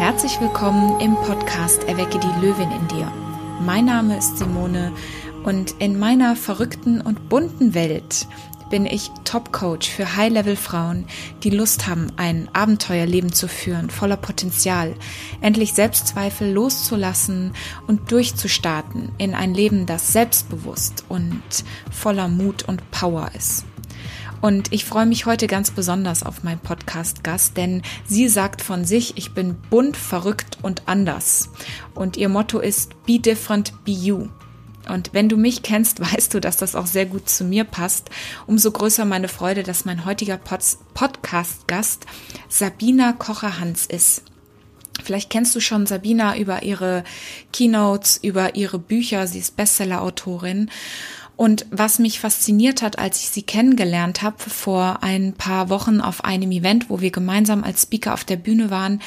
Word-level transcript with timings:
Herzlich 0.00 0.40
willkommen 0.40 0.98
im 0.98 1.14
Podcast 1.14 1.84
Erwecke 1.84 2.18
die 2.18 2.46
Löwin 2.46 2.70
in 2.70 2.88
dir. 2.88 3.12
Mein 3.60 3.84
Name 3.84 4.16
ist 4.16 4.38
Simone 4.38 4.94
und 5.44 5.72
in 5.72 5.98
meiner 5.98 6.36
verrückten 6.36 7.02
und 7.02 7.28
bunten 7.28 7.74
Welt 7.74 8.26
bin 8.70 8.86
ich 8.86 9.10
Top-Coach 9.24 9.90
für 9.90 10.16
High-Level-Frauen, 10.16 11.04
die 11.42 11.50
Lust 11.50 11.86
haben, 11.86 12.10
ein 12.16 12.48
Abenteuerleben 12.54 13.34
zu 13.34 13.46
führen, 13.46 13.90
voller 13.90 14.16
Potenzial, 14.16 14.94
endlich 15.42 15.74
Selbstzweifel 15.74 16.50
loszulassen 16.50 17.52
und 17.86 18.10
durchzustarten 18.10 19.12
in 19.18 19.34
ein 19.34 19.52
Leben, 19.52 19.84
das 19.84 20.14
selbstbewusst 20.14 21.04
und 21.10 21.42
voller 21.90 22.28
Mut 22.28 22.62
und 22.62 22.90
Power 22.90 23.30
ist. 23.36 23.66
Und 24.40 24.72
ich 24.72 24.84
freue 24.84 25.06
mich 25.06 25.26
heute 25.26 25.46
ganz 25.46 25.70
besonders 25.70 26.22
auf 26.22 26.42
meinen 26.42 26.60
Podcast-Gast, 26.60 27.56
denn 27.56 27.82
sie 28.06 28.28
sagt 28.28 28.62
von 28.62 28.84
sich, 28.84 29.16
ich 29.16 29.32
bin 29.32 29.56
bunt, 29.68 29.96
verrückt 29.96 30.58
und 30.62 30.88
anders. 30.88 31.50
Und 31.94 32.16
ihr 32.16 32.28
Motto 32.28 32.58
ist 32.58 33.04
Be 33.04 33.18
Different, 33.18 33.84
Be 33.84 33.92
You. 33.92 34.28
Und 34.88 35.10
wenn 35.12 35.28
du 35.28 35.36
mich 35.36 35.62
kennst, 35.62 36.00
weißt 36.12 36.32
du, 36.32 36.40
dass 36.40 36.56
das 36.56 36.74
auch 36.74 36.86
sehr 36.86 37.06
gut 37.06 37.28
zu 37.28 37.44
mir 37.44 37.64
passt. 37.64 38.10
Umso 38.46 38.70
größer 38.70 39.04
meine 39.04 39.28
Freude, 39.28 39.62
dass 39.62 39.84
mein 39.84 40.04
heutiger 40.04 40.38
Pod 40.38 40.60
Podcast-Gast 40.94 42.06
Sabina 42.48 43.12
Kocher-Hans 43.12 43.86
ist. 43.86 44.22
Vielleicht 45.02 45.30
kennst 45.30 45.54
du 45.54 45.60
schon 45.60 45.86
Sabina 45.86 46.36
über 46.36 46.62
ihre 46.62 47.04
Keynotes, 47.52 48.18
über 48.22 48.54
ihre 48.54 48.78
Bücher. 48.78 49.26
Sie 49.26 49.38
ist 49.38 49.56
Bestseller-Autorin. 49.56 50.70
Und 51.40 51.64
was 51.70 51.98
mich 51.98 52.20
fasziniert 52.20 52.82
hat, 52.82 52.98
als 52.98 53.18
ich 53.20 53.30
sie 53.30 53.42
kennengelernt 53.42 54.20
habe 54.20 54.36
vor 54.50 55.02
ein 55.02 55.32
paar 55.32 55.70
Wochen 55.70 56.02
auf 56.02 56.22
einem 56.22 56.52
Event, 56.52 56.90
wo 56.90 57.00
wir 57.00 57.10
gemeinsam 57.10 57.64
als 57.64 57.84
Speaker 57.84 58.12
auf 58.12 58.24
der 58.24 58.36
Bühne 58.36 58.68
waren, 58.68 59.00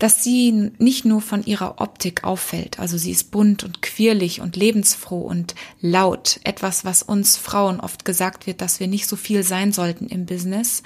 dass 0.00 0.24
sie 0.24 0.72
nicht 0.78 1.04
nur 1.04 1.20
von 1.20 1.44
ihrer 1.44 1.80
Optik 1.80 2.24
auffällt, 2.24 2.80
also 2.80 2.98
sie 2.98 3.12
ist 3.12 3.30
bunt 3.30 3.62
und 3.62 3.82
quirlig 3.82 4.40
und 4.40 4.56
lebensfroh 4.56 5.20
und 5.20 5.54
laut, 5.80 6.40
etwas, 6.42 6.84
was 6.84 7.04
uns 7.04 7.36
Frauen 7.36 7.78
oft 7.78 8.04
gesagt 8.04 8.48
wird, 8.48 8.62
dass 8.62 8.80
wir 8.80 8.88
nicht 8.88 9.06
so 9.06 9.14
viel 9.14 9.44
sein 9.44 9.72
sollten 9.72 10.08
im 10.08 10.26
Business. 10.26 10.82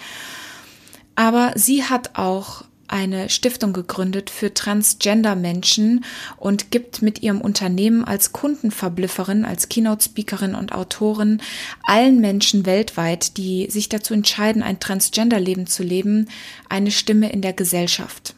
Aber 1.14 1.52
sie 1.55 1.84
hat 1.84 2.19
auch 2.19 2.64
eine 2.91 3.28
Stiftung 3.28 3.72
gegründet 3.72 4.30
für 4.30 4.52
Transgender-Menschen 4.52 6.05
und 6.36 6.70
gibt 6.70 7.02
mit 7.02 7.22
ihrem 7.22 7.41
Unternehmen 7.41 8.05
als 8.05 8.33
Kundenverblüfferin, 8.33 9.44
als 9.44 9.69
Keynote-Speakerin 9.69 10.55
und 10.55 10.72
Autorin 10.72 11.41
allen 11.84 12.20
Menschen 12.20 12.66
weltweit, 12.66 13.36
die 13.36 13.70
sich 13.70 13.88
dazu 13.88 14.14
entscheiden, 14.14 14.62
ein 14.62 14.80
Transgender-Leben 14.80 15.66
zu 15.66 15.83
leben, 15.83 16.28
eine 16.68 16.91
Stimme 16.91 17.30
in 17.30 17.42
der 17.42 17.52
Gesellschaft. 17.52 18.34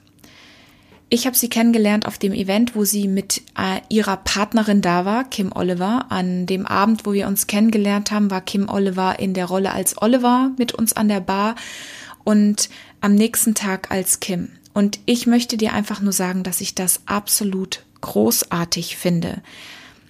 Ich 1.15 1.27
habe 1.27 1.37
sie 1.37 1.51
kennengelernt 1.51 2.07
auf 2.07 2.17
dem 2.17 2.33
Event, 2.33 2.75
wo 2.75 2.85
sie 2.85 3.07
mit 3.07 3.43
äh, 3.59 3.81
ihrer 3.91 4.17
Partnerin 4.17 4.81
da 4.81 5.05
war, 5.05 5.25
Kim 5.25 5.53
Oliver. 5.55 6.07
An 6.09 6.47
dem 6.47 6.65
Abend, 6.65 7.05
wo 7.05 7.13
wir 7.13 7.27
uns 7.27 7.47
kennengelernt 7.47 8.11
haben, 8.11 8.31
war 8.31 8.41
Kim 8.41 8.67
Oliver 8.71 9.19
in 9.19 9.35
der 9.35 9.45
Rolle 9.45 9.73
als 9.73 10.01
Oliver 10.01 10.53
mit 10.57 10.73
uns 10.73 10.95
an 10.95 11.09
der 11.09 11.21
Bar 11.21 11.55
und 12.25 12.71
am 13.03 13.15
nächsten 13.15 13.55
Tag 13.55 13.91
als 13.91 14.21
Kim. 14.21 14.49
Und 14.73 15.01
ich 15.05 15.27
möchte 15.27 15.59
dir 15.59 15.75
einfach 15.75 16.01
nur 16.01 16.13
sagen, 16.13 16.43
dass 16.45 16.63
ich 16.63 16.75
das 16.75 17.03
absolut 17.05 17.85
großartig 18.01 18.97
finde. 18.97 19.43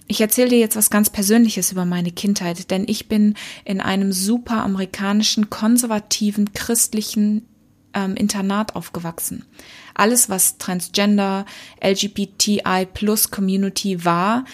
Ich 0.07 0.21
erzähle 0.21 0.49
dir 0.49 0.59
jetzt 0.59 0.75
was 0.75 0.89
ganz 0.89 1.09
Persönliches 1.09 1.71
über 1.71 1.85
meine 1.85 2.11
Kindheit, 2.11 2.71
denn 2.71 2.85
ich 2.87 3.07
bin 3.07 3.35
in 3.65 3.81
einem 3.81 4.13
super 4.13 4.63
amerikanischen, 4.63 5.49
konservativen, 5.49 6.53
christlichen 6.53 7.45
ähm, 7.93 8.15
Internat 8.15 8.75
aufgewachsen. 8.75 9.45
Alles, 9.93 10.29
was 10.29 10.57
Transgender, 10.57 11.45
LGBTI 11.83 12.87
plus 12.93 13.31
Community 13.31 14.05
war, 14.05 14.45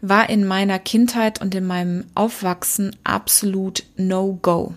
war 0.00 0.28
in 0.28 0.46
meiner 0.46 0.78
Kindheit 0.78 1.40
und 1.40 1.54
in 1.54 1.66
meinem 1.66 2.04
Aufwachsen 2.14 2.94
absolut 3.04 3.84
No-Go. 3.96 4.74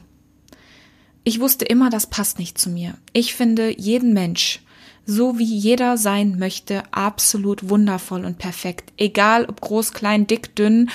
Ich 1.27 1.41
wusste 1.41 1.65
immer, 1.65 1.89
das 1.89 2.07
passt 2.07 2.39
nicht 2.39 2.57
zu 2.57 2.69
mir. 2.69 2.93
Ich 3.11 3.35
finde 3.35 3.77
jeden 3.77 4.13
Mensch, 4.13 4.61
so 5.05 5.38
wie 5.38 5.43
jeder 5.43 5.97
sein 5.97 6.39
möchte, 6.39 6.83
absolut 6.93 7.67
wundervoll 7.67 8.23
und 8.23 8.38
perfekt. 8.38 8.93
Egal 8.95 9.43
ob 9.43 9.59
groß, 9.59 9.91
klein, 9.91 10.25
dick, 10.25 10.55
dünn, 10.55 10.89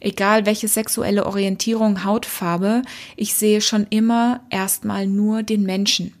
egal 0.00 0.44
welche 0.44 0.66
sexuelle 0.66 1.24
Orientierung, 1.24 2.02
Hautfarbe, 2.02 2.82
ich 3.14 3.34
sehe 3.34 3.60
schon 3.60 3.86
immer 3.88 4.40
erstmal 4.50 5.06
nur 5.06 5.44
den 5.44 5.62
Menschen. 5.62 6.14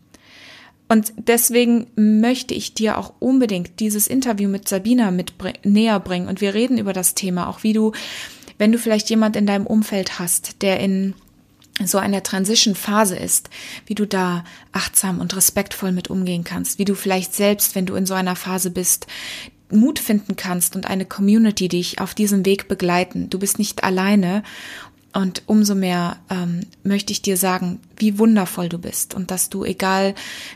Und 0.88 1.12
deswegen 1.16 1.88
möchte 1.96 2.54
ich 2.54 2.72
dir 2.72 2.96
auch 2.96 3.14
unbedingt 3.18 3.80
dieses 3.80 4.06
Interview 4.06 4.48
mit 4.48 4.68
Sabina 4.68 5.10
mit 5.10 5.32
näher 5.64 5.98
bringen. 5.98 6.28
Und 6.28 6.40
wir 6.40 6.54
reden 6.54 6.78
über 6.78 6.92
das 6.92 7.16
Thema, 7.16 7.48
auch 7.48 7.64
wie 7.64 7.72
du, 7.72 7.90
wenn 8.58 8.70
du 8.70 8.78
vielleicht 8.78 9.10
jemand 9.10 9.34
in 9.34 9.44
deinem 9.44 9.66
Umfeld 9.66 10.20
hast, 10.20 10.62
der 10.62 10.78
in 10.78 11.14
so 11.84 11.98
einer 11.98 12.22
Transition-Phase 12.22 13.16
ist, 13.16 13.50
wie 13.86 13.94
du 13.94 14.06
da 14.06 14.44
achtsam 14.72 15.20
und 15.20 15.36
respektvoll 15.36 15.92
mit 15.92 16.08
umgehen 16.08 16.44
kannst, 16.44 16.78
wie 16.78 16.84
du 16.84 16.94
vielleicht 16.94 17.34
selbst, 17.34 17.74
wenn 17.74 17.86
du 17.86 17.94
in 17.94 18.06
so 18.06 18.14
einer 18.14 18.36
Phase 18.36 18.70
bist, 18.70 19.06
Mut 19.70 19.98
finden 19.98 20.36
kannst 20.36 20.76
und 20.76 20.86
eine 20.86 21.04
Community 21.04 21.68
dich 21.68 22.00
auf 22.00 22.14
diesem 22.14 22.46
Weg 22.46 22.68
begleiten. 22.68 23.28
Du 23.30 23.38
bist 23.38 23.58
nicht 23.58 23.84
alleine 23.84 24.42
und 25.12 25.42
umso 25.46 25.74
mehr 25.74 26.18
ähm, 26.30 26.60
möchte 26.82 27.12
ich 27.12 27.22
dir 27.22 27.36
sagen, 27.36 27.80
wie 27.96 28.18
wundervoll 28.18 28.68
du 28.68 28.78
bist 28.78 29.14
und 29.14 29.30
dass 29.30 29.48
du, 29.48 29.64
egal 29.64 30.14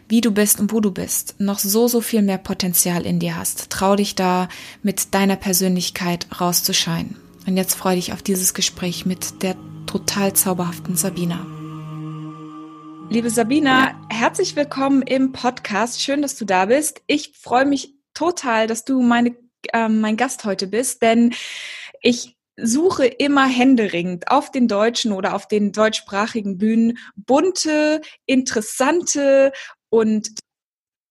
wie 0.09 0.21
du 0.21 0.31
bist 0.31 0.61
und 0.61 0.73
wo 0.73 0.81
du 0.81 0.91
bist, 0.91 1.35
noch 1.39 1.59
so, 1.59 1.89
so 1.89 2.01
viel 2.01 2.23
mehr 2.23 2.39
Potenzial 2.39 3.07
in 3.07 3.19
dir 3.19 3.37
hast. 3.37 3.71
Trau 3.71 3.97
dich 3.97 4.15
da 4.15 4.49
mit 4.83 5.15
deiner 5.15 5.37
Persönlichkeit 5.37 6.27
rauszuscheinen. 6.41 7.17
Und 7.47 7.57
jetzt 7.57 7.75
freue 7.75 7.97
dich 7.97 8.13
auf 8.13 8.23
dieses 8.23 8.53
Gespräch 8.53 9.07
mit 9.07 9.43
der 9.43 9.57
total 9.91 10.33
zauberhaften 10.35 10.97
Sabina. 10.97 11.45
Liebe 13.11 13.29
Sabina, 13.29 14.01
herzlich 14.09 14.55
willkommen 14.55 15.03
im 15.03 15.33
Podcast. 15.33 16.01
Schön, 16.01 16.23
dass 16.23 16.37
du 16.37 16.45
da 16.45 16.67
bist. 16.67 17.03
Ich 17.09 17.33
freue 17.37 17.65
mich 17.65 17.97
total, 18.15 18.69
dass 18.69 18.85
du 18.85 19.03
meine, 19.03 19.35
äh, 19.73 19.89
mein 19.89 20.17
Gast 20.17 20.45
heute 20.45 20.69
bist, 20.69 21.03
denn 21.03 21.35
ich 22.03 22.37
suche 22.57 23.07
immer 23.07 23.49
händeringend 23.49 24.31
auf 24.31 24.53
den 24.53 24.69
deutschen 24.69 25.11
oder 25.11 25.35
auf 25.35 25.49
den 25.49 25.73
deutschsprachigen 25.73 26.57
Bühnen 26.57 26.99
bunte, 27.17 28.01
interessante 28.27 29.51
und 29.89 30.31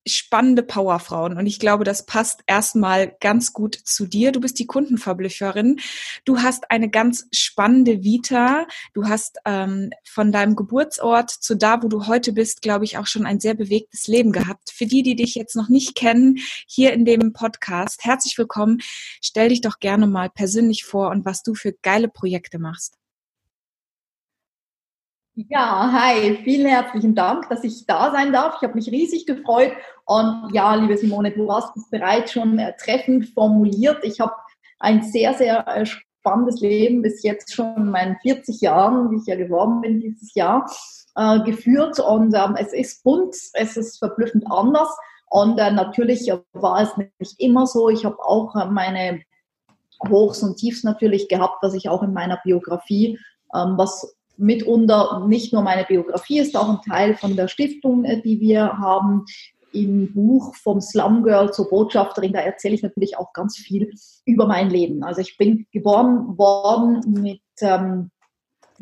spannende 0.07 0.63
Powerfrauen. 0.63 1.37
Und 1.37 1.45
ich 1.45 1.59
glaube, 1.59 1.83
das 1.83 2.05
passt 2.05 2.41
erstmal 2.47 3.15
ganz 3.19 3.53
gut 3.53 3.75
zu 3.75 4.05
dir. 4.05 4.31
Du 4.31 4.39
bist 4.39 4.59
die 4.59 4.65
Kundenverblüfferin. 4.65 5.79
Du 6.25 6.39
hast 6.39 6.71
eine 6.71 6.89
ganz 6.89 7.27
spannende 7.31 8.03
Vita. 8.03 8.65
Du 8.93 9.07
hast 9.07 9.37
ähm, 9.45 9.91
von 10.03 10.31
deinem 10.31 10.55
Geburtsort 10.55 11.29
zu 11.29 11.55
da, 11.55 11.81
wo 11.83 11.87
du 11.87 12.07
heute 12.07 12.33
bist, 12.33 12.61
glaube 12.61 12.85
ich, 12.85 12.97
auch 12.97 13.07
schon 13.07 13.25
ein 13.25 13.39
sehr 13.39 13.53
bewegtes 13.53 14.07
Leben 14.07 14.31
gehabt. 14.31 14.71
Für 14.71 14.85
die, 14.85 15.03
die 15.03 15.15
dich 15.15 15.35
jetzt 15.35 15.55
noch 15.55 15.69
nicht 15.69 15.95
kennen, 15.95 16.37
hier 16.67 16.93
in 16.93 17.05
dem 17.05 17.33
Podcast, 17.33 18.03
herzlich 18.03 18.37
willkommen. 18.37 18.79
Stell 19.21 19.49
dich 19.49 19.61
doch 19.61 19.79
gerne 19.79 20.07
mal 20.07 20.29
persönlich 20.29 20.85
vor 20.85 21.09
und 21.09 21.25
was 21.25 21.43
du 21.43 21.55
für 21.55 21.73
geile 21.73 22.07
Projekte 22.07 22.59
machst. 22.59 22.98
Ja, 25.47 25.89
hi, 25.93 26.37
vielen 26.43 26.67
herzlichen 26.67 27.15
Dank, 27.15 27.47
dass 27.47 27.63
ich 27.63 27.85
da 27.85 28.11
sein 28.11 28.33
darf. 28.33 28.55
Ich 28.57 28.63
habe 28.63 28.75
mich 28.75 28.91
riesig 28.91 29.25
gefreut. 29.25 29.71
Und 30.05 30.49
ja, 30.51 30.75
liebe 30.75 30.97
Simone, 30.97 31.31
du 31.31 31.49
hast 31.49 31.77
es 31.77 31.89
bereits 31.89 32.33
schon 32.33 32.59
äh, 32.59 32.75
treffend 32.75 33.29
formuliert. 33.29 34.03
Ich 34.03 34.19
habe 34.19 34.33
ein 34.79 35.01
sehr, 35.01 35.33
sehr 35.33 35.65
äh, 35.65 35.85
spannendes 35.85 36.59
Leben 36.59 37.01
bis 37.01 37.23
jetzt 37.23 37.53
schon 37.53 37.73
in 37.77 37.91
meinen 37.91 38.17
40 38.21 38.59
Jahren, 38.59 39.11
wie 39.11 39.15
ich 39.15 39.27
ja 39.27 39.37
geworden 39.37 39.79
bin 39.79 40.01
dieses 40.01 40.33
Jahr, 40.33 40.69
äh, 41.15 41.39
geführt. 41.43 42.01
Und 42.01 42.35
ähm, 42.35 42.57
es 42.57 42.73
ist 42.73 43.01
bunt, 43.05 43.33
es 43.53 43.77
ist 43.77 43.99
verblüffend 43.99 44.43
anders. 44.51 44.89
Und 45.29 45.57
äh, 45.57 45.71
natürlich 45.71 46.29
war 46.51 46.81
es 46.81 46.97
nicht 46.97 47.39
immer 47.39 47.65
so. 47.65 47.87
Ich 47.87 48.03
habe 48.03 48.19
auch 48.19 48.57
äh, 48.57 48.65
meine 48.65 49.21
Hochs 50.09 50.43
und 50.43 50.57
Tiefs 50.57 50.83
natürlich 50.83 51.29
gehabt, 51.29 51.59
was 51.61 51.75
ich 51.75 51.87
auch 51.87 52.03
in 52.03 52.11
meiner 52.11 52.41
Biografie, 52.43 53.17
ähm, 53.55 53.75
was 53.77 54.18
mitunter 54.39 55.25
nicht 55.27 55.53
nur 55.53 55.61
meine 55.61 55.85
Biografie 55.85 56.39
ist 56.39 56.55
auch 56.55 56.69
ein 56.69 56.81
Teil 56.89 57.15
von 57.15 57.35
der 57.35 57.47
Stiftung, 57.47 58.05
äh, 58.05 58.21
die 58.21 58.39
wir 58.39 58.77
haben. 58.77 59.25
Im 59.71 60.11
Buch 60.15 60.55
vom 60.55 60.81
Slum 60.81 61.21
Girl 61.23 61.53
zur 61.53 61.69
Botschafterin, 61.69 62.33
da 62.33 62.39
erzähle 62.39 62.73
ich 62.73 62.81
natürlich 62.81 63.19
auch 63.19 63.33
ganz 63.33 63.55
viel 63.55 63.91
über 64.25 64.47
mein 64.47 64.71
Leben. 64.71 65.03
Also 65.03 65.21
ich 65.21 65.37
bin 65.37 65.67
geboren 65.71 66.39
worden 66.39 67.01
mit 67.21 67.43
ähm, 67.61 68.09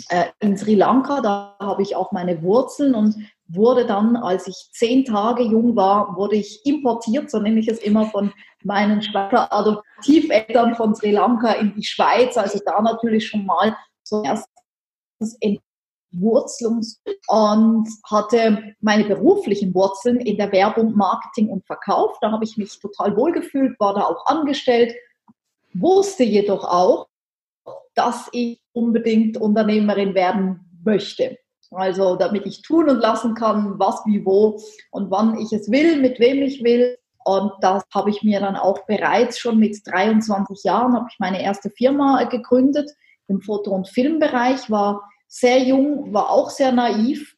äh, 0.09 0.27
in 0.39 0.55
Sri 0.57 0.75
Lanka, 0.75 1.19
da 1.21 1.57
habe 1.59 1.81
ich 1.81 1.95
auch 1.95 2.11
meine 2.11 2.41
Wurzeln 2.41 2.95
und 2.95 3.15
wurde 3.47 3.85
dann, 3.85 4.15
als 4.15 4.47
ich 4.47 4.69
zehn 4.71 5.05
Tage 5.05 5.43
jung 5.43 5.75
war, 5.75 6.15
wurde 6.15 6.35
ich 6.35 6.65
importiert, 6.65 7.31
so 7.31 7.39
nenne 7.39 7.59
ich 7.59 7.67
es 7.67 7.79
immer, 7.79 8.05
von 8.05 8.31
meinen 8.63 9.01
Adoptiveltern 9.13 10.75
von 10.75 10.95
Sri 10.95 11.11
Lanka 11.11 11.53
in 11.53 11.73
die 11.75 11.83
Schweiz. 11.83 12.37
Also 12.37 12.59
da 12.65 12.81
natürlich 12.81 13.27
schon 13.27 13.45
mal 13.45 13.75
so 14.03 14.23
erst 14.23 14.47
Verwurzelung 16.11 16.81
und 17.27 17.87
hatte 18.09 18.75
meine 18.79 19.05
beruflichen 19.05 19.73
Wurzeln 19.73 20.19
in 20.19 20.37
der 20.37 20.51
Werbung, 20.51 20.95
Marketing 20.95 21.49
und 21.49 21.65
Verkauf. 21.65 22.17
Da 22.21 22.31
habe 22.31 22.43
ich 22.43 22.57
mich 22.57 22.79
total 22.79 23.15
wohlgefühlt, 23.15 23.79
war 23.79 23.93
da 23.93 24.01
auch 24.01 24.25
angestellt, 24.25 24.93
wusste 25.73 26.23
jedoch 26.23 26.63
auch, 26.63 27.07
dass 27.95 28.29
ich 28.31 28.61
unbedingt 28.73 29.37
Unternehmerin 29.37 30.13
werden 30.13 30.79
möchte. 30.83 31.37
Also 31.71 32.15
damit 32.15 32.45
ich 32.45 32.61
tun 32.61 32.89
und 32.89 32.99
lassen 32.99 33.33
kann, 33.33 33.77
was, 33.77 34.01
wie, 34.05 34.25
wo 34.25 34.61
und 34.91 35.11
wann 35.11 35.37
ich 35.37 35.51
es 35.51 35.69
will, 35.69 35.99
mit 35.99 36.19
wem 36.19 36.41
ich 36.41 36.63
will. 36.63 36.97
Und 37.25 37.51
das 37.59 37.83
habe 37.93 38.09
ich 38.09 38.23
mir 38.23 38.39
dann 38.39 38.55
auch 38.55 38.85
bereits 38.85 39.37
schon 39.37 39.57
mit 39.57 39.77
23 39.85 40.63
Jahren, 40.63 40.93
habe 40.93 41.07
ich 41.11 41.19
meine 41.19 41.43
erste 41.43 41.69
Firma 41.69 42.23
gegründet 42.23 42.89
im 43.27 43.41
Foto- 43.41 43.71
und 43.71 43.87
Filmbereich, 43.87 44.69
war 44.69 45.09
sehr 45.27 45.63
jung, 45.63 46.13
war 46.13 46.29
auch 46.29 46.49
sehr 46.49 46.71
naiv 46.71 47.35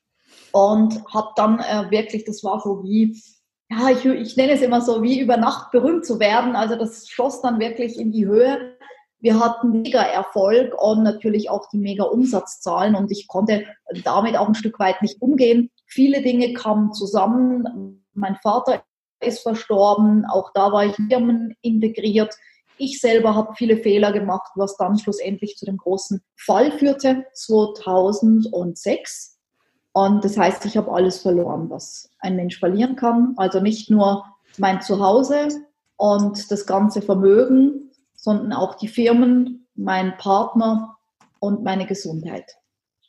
und 0.52 1.04
habe 1.14 1.30
dann 1.36 1.60
äh, 1.60 1.90
wirklich, 1.90 2.26
das 2.26 2.44
war 2.44 2.60
so 2.60 2.84
wie, 2.84 3.22
ja, 3.70 3.90
ich, 3.90 4.06
ich 4.06 4.38
nenne 4.38 4.54
es 4.54 4.62
immer 4.62 4.82
so, 4.82 5.04
wie 5.04 5.20
über 5.20 5.38
Nacht 5.38 5.72
berühmt 5.72 6.06
zu 6.06 6.20
werden. 6.20 6.56
Also 6.56 6.76
das 6.76 7.08
schoss 7.08 7.42
dann 7.42 7.60
wirklich 7.60 8.00
in 8.00 8.12
die 8.12 8.26
Höhe. 8.26 8.78
Wir 9.20 9.40
hatten 9.40 9.82
mega 9.82 10.02
Erfolg 10.02 10.74
und 10.82 11.04
natürlich 11.04 11.50
auch 11.50 11.68
die 11.70 11.78
mega 11.78 12.06
Umsatzzahlen 12.06 12.96
und 12.96 13.12
ich 13.12 13.28
konnte 13.28 13.66
damit 14.04 14.38
auch 14.38 14.48
ein 14.48 14.56
Stück 14.56 14.80
weit 14.80 15.02
nicht 15.02 15.22
umgehen. 15.22 15.72
Viele 15.86 16.22
Dinge 16.22 16.54
kamen 16.54 16.94
zusammen. 16.94 18.06
Mein 18.14 18.38
Vater 18.38 18.84
ist 19.22 19.42
verstorben, 19.42 20.26
auch 20.26 20.52
da 20.54 20.72
war 20.72 20.86
ich 20.86 20.96
Firmen 20.96 21.56
integriert. 21.62 22.34
Ich 22.82 23.02
selber 23.02 23.36
habe 23.36 23.56
viele 23.56 23.76
Fehler 23.76 24.14
gemacht, 24.14 24.54
was 24.56 24.78
dann 24.78 24.98
schlussendlich 24.98 25.58
zu 25.58 25.66
dem 25.66 25.76
großen 25.76 26.22
Fall 26.38 26.72
führte, 26.72 27.26
2006. 27.34 29.38
Und 29.92 30.24
das 30.24 30.38
heißt, 30.38 30.66
ich 30.66 30.78
habe 30.78 30.90
alles 30.90 31.22
verloren, 31.22 31.70
was 31.70 32.10
ein 32.20 32.38
Mensch 32.38 32.58
verlieren 32.58 32.96
kann. 32.96 33.34
Also 33.36 33.60
nicht 33.60 33.90
nur 33.90 34.24
mein 34.58 34.82
Zuhause 34.82 35.50
und 35.98 36.50
das 36.50 36.66
ganze 36.66 37.02
Vermögen, 37.02 37.92
sondern 38.16 38.54
auch 38.54 38.76
die 38.76 38.88
Firmen, 38.88 39.68
mein 39.76 40.16
Partner 40.18 40.96
und 41.40 41.64
meine 41.64 41.86
Gesundheit. 41.86 42.56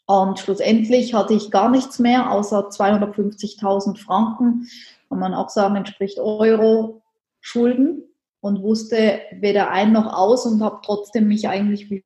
Und 0.07 0.41
schlussendlich 0.41 1.15
hatte 1.15 1.35
ich 1.35 1.53
gar 1.53 1.71
nichts 1.71 2.01
mehr, 2.01 2.33
außer 2.33 2.71
250.000 2.71 3.99
Franken, 3.99 4.67
kann 5.09 5.21
man 5.21 5.33
auch 5.33 5.49
sagen, 5.49 5.77
entspricht 5.77 6.19
Euro 6.19 7.03
Schulden 7.41 8.10
und 8.41 8.63
wusste 8.63 9.21
weder 9.33 9.71
ein 9.71 9.93
noch 9.93 10.13
aus 10.13 10.47
und 10.47 10.63
habe 10.63 10.81
trotzdem 10.85 11.29
mich 11.29 11.49
eigentlich 11.49 11.91
wie 11.91 12.05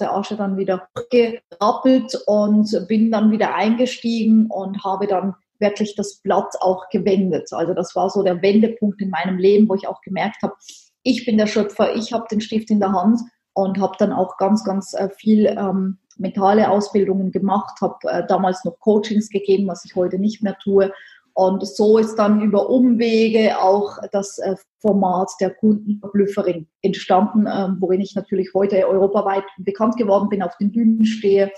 der 0.00 0.14
Asche 0.14 0.36
dann 0.36 0.56
wieder 0.56 0.88
gerappelt 1.10 2.18
und 2.26 2.86
bin 2.88 3.12
dann 3.12 3.30
wieder 3.30 3.54
eingestiegen 3.54 4.46
und 4.50 4.82
habe 4.82 5.06
dann 5.06 5.34
wirklich 5.60 5.94
das 5.94 6.16
Blatt 6.16 6.52
auch 6.60 6.88
gewendet. 6.90 7.52
Also 7.52 7.74
das 7.74 7.94
war 7.94 8.10
so 8.10 8.22
der 8.22 8.42
Wendepunkt 8.42 9.00
in 9.00 9.10
meinem 9.10 9.38
Leben, 9.38 9.68
wo 9.68 9.74
ich 9.74 9.86
auch 9.86 10.00
gemerkt 10.00 10.42
habe, 10.42 10.54
ich 11.04 11.24
bin 11.24 11.38
der 11.38 11.46
Schöpfer, 11.46 11.94
ich 11.94 12.12
habe 12.12 12.26
den 12.30 12.40
Stift 12.40 12.70
in 12.70 12.80
der 12.80 12.92
Hand 12.92 13.20
und 13.52 13.78
habe 13.78 13.94
dann 13.98 14.12
auch 14.12 14.36
ganz, 14.36 14.64
ganz 14.64 14.94
äh, 14.94 15.10
viel 15.10 15.46
ähm, 15.46 15.98
mentale 16.16 16.70
Ausbildungen 16.70 17.30
gemacht, 17.30 17.80
habe 17.80 17.96
äh, 18.08 18.26
damals 18.26 18.64
noch 18.64 18.80
Coachings 18.80 19.28
gegeben, 19.28 19.68
was 19.68 19.84
ich 19.84 19.94
heute 19.94 20.18
nicht 20.18 20.42
mehr 20.42 20.56
tue 20.58 20.92
und 21.36 21.66
so 21.66 21.98
ist 21.98 22.14
dann 22.14 22.40
über 22.42 22.70
Umwege 22.70 23.60
auch 23.60 23.98
das 24.12 24.38
äh, 24.38 24.54
Format 24.80 25.30
der 25.40 25.50
Kundenverblüfferin 25.50 26.68
entstanden, 26.80 27.46
ähm, 27.52 27.78
worin 27.80 28.00
ich 28.00 28.14
natürlich 28.14 28.54
heute 28.54 28.86
europaweit 28.86 29.42
bekannt 29.58 29.96
geworden 29.96 30.28
bin, 30.28 30.42
auf 30.42 30.56
den 30.58 30.70
Bühnen 30.70 31.04
stehe 31.04 31.50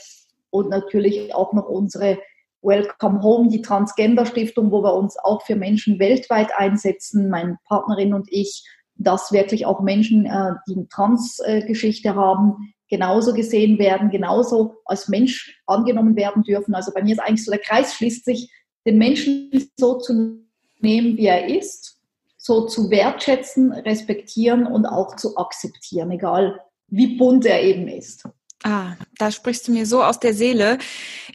und 0.48 0.70
natürlich 0.70 1.34
auch 1.34 1.52
noch 1.52 1.68
unsere 1.68 2.18
Welcome 2.62 3.22
Home, 3.22 3.50
die 3.50 3.60
Transgender 3.60 4.24
Stiftung, 4.24 4.72
wo 4.72 4.82
wir 4.82 4.94
uns 4.94 5.18
auch 5.18 5.42
für 5.42 5.56
Menschen 5.56 5.98
weltweit 5.98 6.48
einsetzen, 6.56 7.28
meine 7.28 7.58
Partnerin 7.66 8.14
und 8.14 8.28
ich, 8.30 8.66
dass 8.94 9.30
wirklich 9.30 9.66
auch 9.66 9.82
Menschen, 9.82 10.24
äh, 10.24 10.54
die 10.66 10.74
eine 10.74 10.88
Trans-Geschichte 10.88 12.14
haben, 12.14 12.72
genauso 12.88 13.34
gesehen 13.34 13.78
werden, 13.78 14.08
genauso 14.08 14.76
als 14.86 15.08
Mensch 15.08 15.60
angenommen 15.66 16.16
werden 16.16 16.44
dürfen. 16.44 16.74
Also 16.74 16.94
bei 16.94 17.02
mir 17.02 17.12
ist 17.12 17.20
eigentlich 17.20 17.44
so, 17.44 17.50
der 17.50 17.60
Kreis 17.60 17.94
schließt 17.94 18.24
sich 18.24 18.50
den 18.86 18.98
Menschen 18.98 19.70
so 19.76 19.98
zu 19.98 20.38
nehmen, 20.80 21.16
wie 21.16 21.26
er 21.26 21.48
ist, 21.48 21.98
so 22.38 22.66
zu 22.66 22.90
wertschätzen, 22.90 23.72
respektieren 23.72 24.66
und 24.66 24.86
auch 24.86 25.16
zu 25.16 25.36
akzeptieren, 25.36 26.10
egal 26.12 26.60
wie 26.88 27.18
bunt 27.18 27.44
er 27.44 27.62
eben 27.62 27.88
ist. 27.88 28.24
Ah, 28.62 28.94
da 29.18 29.30
sprichst 29.30 29.68
du 29.68 29.72
mir 29.72 29.86
so 29.86 30.02
aus 30.02 30.20
der 30.20 30.34
Seele. 30.34 30.78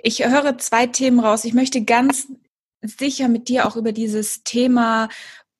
Ich 0.01 0.25
höre 0.25 0.57
zwei 0.57 0.87
Themen 0.87 1.19
raus. 1.19 1.43
Ich 1.43 1.53
möchte 1.53 1.83
ganz 1.83 2.27
sicher 2.81 3.27
mit 3.27 3.47
dir 3.47 3.67
auch 3.67 3.75
über 3.75 3.91
dieses 3.91 4.43
Thema 4.43 5.09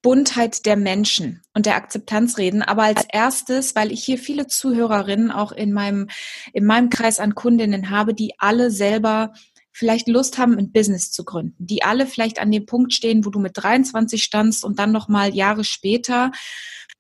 Buntheit 0.01 0.65
der 0.65 0.77
Menschen 0.77 1.41
und 1.53 1.67
der 1.67 1.75
Akzeptanz 1.75 2.37
reden. 2.37 2.63
Aber 2.63 2.83
als 2.83 3.05
erstes, 3.07 3.75
weil 3.75 3.91
ich 3.91 4.03
hier 4.03 4.17
viele 4.17 4.47
Zuhörerinnen 4.47 5.31
auch 5.31 5.51
in 5.51 5.73
meinem, 5.73 6.09
in 6.53 6.65
meinem 6.65 6.89
Kreis 6.89 7.19
an 7.19 7.35
Kundinnen 7.35 7.89
habe, 7.89 8.13
die 8.13 8.33
alle 8.39 8.71
selber 8.71 9.33
vielleicht 9.71 10.07
Lust 10.07 10.38
haben, 10.38 10.57
ein 10.57 10.71
Business 10.71 11.12
zu 11.12 11.23
gründen, 11.23 11.56
die 11.59 11.83
alle 11.83 12.06
vielleicht 12.06 12.39
an 12.39 12.51
dem 12.51 12.65
Punkt 12.65 12.94
stehen, 12.94 13.25
wo 13.25 13.29
du 13.29 13.39
mit 13.39 13.53
23 13.56 14.21
standst 14.21 14.65
und 14.65 14.79
dann 14.79 14.91
nochmal 14.91 15.33
Jahre 15.33 15.63
später 15.63 16.31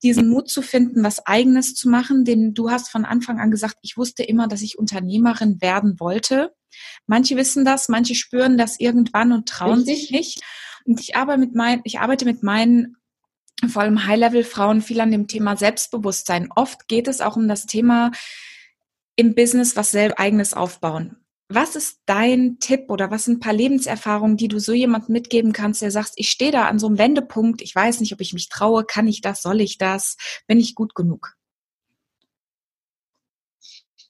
diesen 0.03 0.29
Mut 0.29 0.49
zu 0.49 0.61
finden, 0.61 1.03
was 1.03 1.25
eigenes 1.25 1.75
zu 1.75 1.89
machen, 1.89 2.25
denn 2.25 2.53
du 2.53 2.71
hast 2.71 2.89
von 2.89 3.05
Anfang 3.05 3.39
an 3.39 3.51
gesagt, 3.51 3.77
ich 3.81 3.97
wusste 3.97 4.23
immer, 4.23 4.47
dass 4.47 4.61
ich 4.61 4.79
Unternehmerin 4.79 5.61
werden 5.61 5.99
wollte. 5.99 6.53
Manche 7.05 7.35
wissen 7.37 7.65
das, 7.65 7.89
manche 7.89 8.15
spüren 8.15 8.57
das 8.57 8.79
irgendwann 8.79 9.31
und 9.31 9.47
trauen 9.47 9.79
Richtig. 9.79 9.99
sich 9.99 10.11
nicht. 10.11 10.41
Und 10.85 10.99
ich 10.99 11.15
arbeite 11.15 11.39
mit 11.39 11.53
meinen, 11.53 11.81
ich 11.83 11.99
arbeite 11.99 12.25
mit 12.25 12.41
meinen 12.41 12.97
vor 13.67 13.83
allem 13.83 14.07
High-Level-Frauen 14.07 14.81
viel 14.81 15.01
an 15.01 15.11
dem 15.11 15.27
Thema 15.27 15.55
Selbstbewusstsein. 15.55 16.49
Oft 16.55 16.87
geht 16.87 17.07
es 17.07 17.21
auch 17.21 17.35
um 17.35 17.47
das 17.47 17.67
Thema 17.67 18.11
im 19.15 19.35
Business 19.35 19.75
was 19.75 19.91
selbst 19.91 20.17
eigenes 20.17 20.55
aufbauen. 20.55 21.17
Was 21.53 21.75
ist 21.75 21.99
dein 22.05 22.59
Tipp 22.59 22.85
oder 22.89 23.11
was 23.11 23.25
sind 23.25 23.37
ein 23.37 23.39
paar 23.41 23.51
Lebenserfahrungen, 23.51 24.37
die 24.37 24.47
du 24.47 24.59
so 24.59 24.71
jemandem 24.71 25.11
mitgeben 25.11 25.51
kannst, 25.51 25.81
der 25.81 25.91
sagt, 25.91 26.13
ich 26.15 26.31
stehe 26.31 26.51
da 26.51 26.67
an 26.67 26.79
so 26.79 26.87
einem 26.87 26.97
Wendepunkt, 26.97 27.61
ich 27.61 27.75
weiß 27.75 27.99
nicht, 27.99 28.13
ob 28.13 28.21
ich 28.21 28.31
mich 28.31 28.47
traue, 28.47 28.85
kann 28.85 29.05
ich 29.05 29.19
das, 29.19 29.41
soll 29.41 29.59
ich 29.59 29.77
das, 29.77 30.15
bin 30.47 30.61
ich 30.61 30.75
gut 30.75 30.95
genug? 30.95 31.35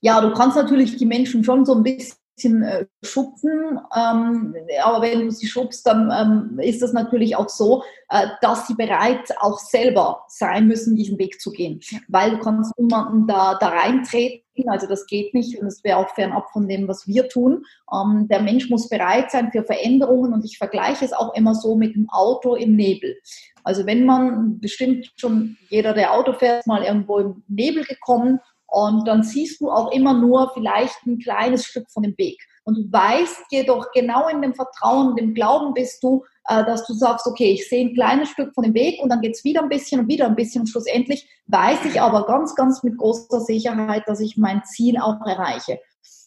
Ja, 0.02 0.22
du 0.22 0.34
kannst 0.34 0.56
natürlich 0.56 0.98
die 0.98 1.06
Menschen 1.08 1.44
schon 1.44 1.66
so 1.66 1.74
ein 1.74 1.82
bisschen 1.82 2.21
bisschen 2.36 2.64
äh, 2.64 2.86
schubsen. 3.04 3.80
Ähm, 3.96 4.56
aber 4.84 5.02
wenn 5.02 5.22
du 5.22 5.32
sie 5.32 5.48
schubst, 5.48 5.86
dann 5.86 6.12
ähm, 6.12 6.60
ist 6.60 6.82
das 6.82 6.94
natürlich 6.94 7.36
auch 7.36 7.50
so, 7.50 7.84
äh, 8.10 8.28
dass 8.42 8.68
sie 8.68 8.76
bereit 8.76 9.30
auch 9.40 9.60
selber 9.60 10.24
sein 10.28 10.68
müssen, 10.68 10.96
diesen 10.96 11.18
Weg 11.18 11.40
zu 11.40 11.52
gehen. 11.52 11.82
Weil 12.08 12.32
du 12.32 12.40
kannst 12.40 12.78
niemanden 12.78 13.28
da, 13.28 13.58
da 13.60 13.70
reintreten, 13.70 14.42
also 14.68 14.88
das 14.88 15.06
geht 15.06 15.34
nicht 15.34 15.60
und 15.60 15.68
es 15.68 15.84
wäre 15.84 15.98
auch 15.98 16.10
fernab 16.10 16.52
von 16.52 16.68
dem, 16.68 16.88
was 16.88 17.08
wir 17.08 17.28
tun. 17.30 17.64
Ähm, 17.94 18.28
der 18.30 18.42
Mensch 18.42 18.70
muss 18.70 18.90
bereit 18.90 19.32
sein 19.32 19.52
für 19.52 19.64
Veränderungen 19.64 20.34
und 20.34 20.46
ich 20.46 20.58
vergleiche 20.58 21.06
es 21.06 21.14
auch 21.14 21.34
immer 21.36 21.56
so 21.56 21.76
mit 21.76 21.96
dem 21.96 22.10
Auto 22.10 22.56
im 22.56 22.76
Nebel. 22.76 23.16
Also 23.64 23.86
wenn 23.86 24.06
man 24.06 24.60
bestimmt 24.60 25.12
schon 25.16 25.58
jeder, 25.70 25.94
der 25.94 26.14
Auto 26.14 26.34
fährt, 26.34 26.66
mal 26.66 26.84
irgendwo 26.84 27.20
im 27.20 27.44
Nebel 27.48 27.84
gekommen 27.84 28.40
und 28.72 29.06
dann 29.06 29.22
siehst 29.22 29.60
du 29.60 29.70
auch 29.70 29.92
immer 29.92 30.14
nur 30.14 30.50
vielleicht 30.54 31.06
ein 31.06 31.20
kleines 31.20 31.66
Stück 31.66 31.92
von 31.92 32.04
dem 32.04 32.18
Weg. 32.18 32.42
Und 32.64 32.76
du 32.78 32.92
weißt 32.92 33.48
jedoch 33.50 33.92
genau 33.92 34.30
in 34.30 34.42
dem 34.42 34.54
Vertrauen, 34.54 35.18
dem 35.18 35.34
Glauben 35.34 35.74
bist 35.74 36.02
du, 36.02 36.24
äh, 36.48 36.64
dass 36.64 36.88
du 36.88 36.94
sagst, 36.94 37.28
okay, 37.28 37.52
ich 37.52 37.68
sehe 37.68 37.86
ein 37.86 37.94
kleines 37.94 38.30
Stück 38.30 38.54
von 38.54 38.64
dem 38.64 38.74
Weg 38.74 39.02
und 39.04 39.10
dann 39.10 39.20
geht's 39.20 39.44
wieder 39.44 39.62
ein 39.62 39.68
bisschen 39.68 40.00
und 40.00 40.08
wieder 40.08 40.26
ein 40.26 40.38
bisschen. 40.38 40.62
Und 40.62 40.68
schlussendlich 40.68 41.28
weiß 41.48 41.84
ich 41.84 42.00
aber 42.00 42.26
ganz, 42.26 42.56
ganz 42.56 42.82
mit 42.82 42.98
großer 42.98 43.42
Sicherheit, 43.42 44.04
dass 44.08 44.22
ich 44.22 44.38
mein 44.38 44.64
Ziel 44.64 44.98
auch 44.98 45.20
erreiche. 45.26 45.80